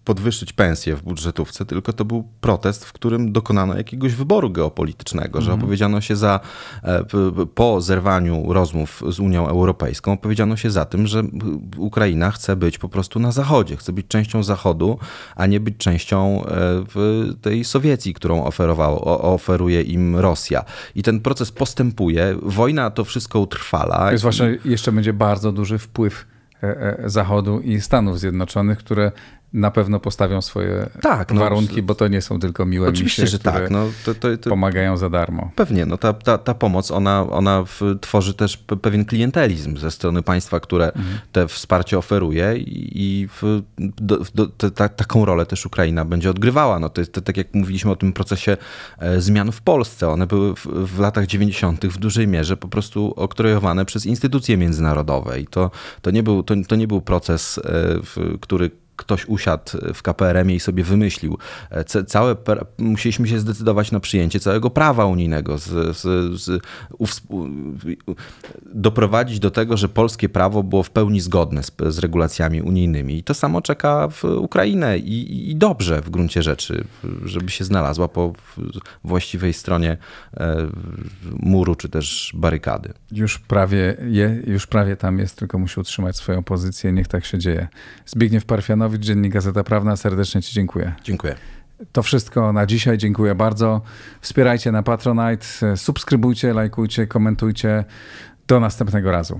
podwyższyć 0.03 0.53
pensję 0.53 0.95
w 0.95 1.03
budżetówce, 1.03 1.65
tylko 1.65 1.93
to 1.93 2.05
był 2.05 2.23
protest, 2.41 2.85
w 2.85 2.93
którym 2.93 3.31
dokonano 3.31 3.77
jakiegoś 3.77 4.13
wyboru 4.13 4.49
geopolitycznego, 4.49 5.39
mm. 5.39 5.45
że 5.45 5.51
mhm. 5.51 5.59
opowiedziano 5.59 6.01
się 6.01 6.15
za, 6.15 6.39
e, 6.83 7.05
po 7.55 7.81
zerwaniu 7.81 8.53
rozmów 8.53 9.03
z 9.09 9.19
Unią 9.19 9.47
Europejską, 9.47 10.11
opowiedziano 10.11 10.57
się 10.57 10.71
za 10.71 10.85
tym, 10.85 11.07
że 11.07 11.23
Ukraina 11.77 12.31
chce 12.31 12.55
być 12.55 12.77
po 12.77 12.89
prostu 12.89 13.19
na 13.19 13.31
Zachodzie, 13.31 13.77
chce 13.77 13.93
być 13.93 14.07
częścią 14.07 14.43
Zachodu, 14.43 14.97
a 15.35 15.45
nie 15.45 15.59
być 15.59 15.77
częścią 15.77 16.45
e, 16.45 17.37
tej 17.41 17.63
Sowiecji, 17.63 18.13
którą 18.13 18.43
oferowało, 18.43 19.21
oferuje 19.33 19.81
im 19.81 20.15
Rosja. 20.15 20.65
I 20.95 21.03
ten 21.03 21.19
proces 21.19 21.51
postępuje, 21.51 22.37
wojna 22.51 22.89
to 22.89 23.03
wszystko 23.05 23.39
utrwala. 23.39 24.17
Zwłaszcza 24.17 24.45
jeszcze 24.65 24.91
będzie 24.91 25.13
bardzo 25.13 25.51
duży 25.51 25.77
wpływ 25.77 26.27
e, 26.63 26.95
Zachodu 27.05 27.59
i 27.59 27.81
Stanów 27.81 28.19
Zjednoczonych, 28.19 28.77
które 28.77 29.11
na 29.53 29.71
pewno 29.71 29.99
postawią 29.99 30.41
swoje 30.41 30.89
tak, 31.01 31.33
no, 31.33 31.39
warunki, 31.39 31.77
no, 31.77 31.83
bo 31.83 31.95
to 31.95 32.07
nie 32.07 32.21
są 32.21 32.39
tylko 32.39 32.65
miłe 32.65 32.89
Oczywiście, 32.89 33.21
misie, 33.21 33.31
że 33.31 33.39
tak. 33.39 33.69
No, 33.69 33.85
to, 34.05 34.15
to, 34.15 34.37
to, 34.37 34.49
pomagają 34.49 34.97
za 34.97 35.09
darmo. 35.09 35.51
Pewnie, 35.55 35.85
no 35.85 35.97
ta, 35.97 36.13
ta, 36.13 36.37
ta 36.37 36.53
pomoc, 36.53 36.91
ona, 36.91 37.29
ona 37.29 37.63
w, 37.63 37.81
tworzy 38.01 38.33
też 38.33 38.57
pewien 38.57 39.05
klientelizm 39.05 39.77
ze 39.77 39.91
strony 39.91 40.21
państwa, 40.21 40.59
które 40.59 40.85
mhm. 40.85 41.19
te 41.31 41.47
wsparcie 41.47 41.97
oferuje 41.97 42.53
i 42.57 43.27
w, 43.41 43.61
do, 43.77 44.17
do, 44.35 44.47
ta, 44.71 44.89
taką 44.89 45.25
rolę 45.25 45.45
też 45.45 45.65
Ukraina 45.65 46.05
będzie 46.05 46.29
odgrywała. 46.29 46.79
No 46.79 46.89
to 46.89 47.01
jest 47.01 47.13
to, 47.13 47.21
tak 47.21 47.37
jak 47.37 47.53
mówiliśmy 47.53 47.91
o 47.91 47.95
tym 47.95 48.13
procesie 48.13 48.57
e, 48.99 49.21
zmian 49.21 49.51
w 49.51 49.61
Polsce. 49.61 50.09
One 50.09 50.27
były 50.27 50.55
w, 50.55 50.65
w 50.65 50.99
latach 50.99 51.27
90. 51.27 51.85
w 51.85 51.97
dużej 51.97 52.27
mierze 52.27 52.57
po 52.57 52.67
prostu 52.67 53.13
oktrojowane 53.15 53.85
przez 53.85 54.05
instytucje 54.05 54.57
międzynarodowe 54.57 55.39
i 55.39 55.47
to, 55.47 55.71
to, 56.01 56.11
nie, 56.11 56.23
był, 56.23 56.43
to, 56.43 56.55
to 56.67 56.75
nie 56.75 56.87
był 56.87 57.01
proces, 57.01 57.57
e, 57.57 57.61
w, 58.03 58.37
który 58.41 58.71
ktoś 59.01 59.25
usiadł 59.25 59.71
w 59.93 60.01
KPRM-ie 60.01 60.55
i 60.55 60.59
sobie 60.59 60.83
wymyślił. 60.83 61.37
Całe, 62.07 62.35
musieliśmy 62.77 63.27
się 63.27 63.39
zdecydować 63.39 63.91
na 63.91 63.99
przyjęcie 63.99 64.39
całego 64.39 64.69
prawa 64.69 65.05
unijnego, 65.05 65.57
z, 65.57 65.97
z, 65.97 66.01
z, 66.41 66.63
doprowadzić 68.73 69.39
do 69.39 69.51
tego, 69.51 69.77
że 69.77 69.89
polskie 69.89 70.29
prawo 70.29 70.63
było 70.63 70.83
w 70.83 70.89
pełni 70.89 71.21
zgodne 71.21 71.63
z, 71.63 71.71
z 71.89 71.99
regulacjami 71.99 72.61
unijnymi. 72.61 73.17
I 73.17 73.23
to 73.23 73.33
samo 73.33 73.61
czeka 73.61 74.07
w 74.07 74.23
Ukrainę 74.23 74.97
i, 74.97 75.49
i 75.51 75.55
dobrze 75.55 76.01
w 76.01 76.09
gruncie 76.09 76.43
rzeczy, 76.43 76.83
żeby 77.25 77.51
się 77.51 77.63
znalazła 77.63 78.07
po 78.07 78.33
właściwej 79.03 79.53
stronie 79.53 79.97
e, 80.37 80.67
muru 81.39 81.75
czy 81.75 81.89
też 81.89 82.31
barykady. 82.35 82.93
Już 83.11 83.39
prawie, 83.39 83.97
je, 84.09 84.41
już 84.47 84.67
prawie 84.67 84.95
tam 84.95 85.19
jest, 85.19 85.37
tylko 85.37 85.59
musi 85.59 85.79
utrzymać 85.79 86.15
swoją 86.15 86.43
pozycję. 86.43 86.91
Niech 86.91 87.07
tak 87.07 87.25
się 87.25 87.37
dzieje. 87.37 87.67
Zbigniew 88.05 88.45
Parfianowicz, 88.91 89.05
Dziennik 89.05 89.33
Gazeta 89.33 89.63
Prawna. 89.63 89.95
Serdecznie 89.95 90.41
Ci 90.41 90.53
dziękuję. 90.53 90.93
Dziękuję. 91.03 91.35
To 91.91 92.03
wszystko 92.03 92.53
na 92.53 92.65
dzisiaj. 92.65 92.97
Dziękuję 92.97 93.35
bardzo. 93.35 93.81
Wspierajcie 94.21 94.71
na 94.71 94.83
Patronite, 94.83 95.45
subskrybujcie, 95.75 96.53
lajkujcie, 96.53 97.07
komentujcie. 97.07 97.83
Do 98.47 98.59
następnego 98.59 99.11
razu. 99.11 99.39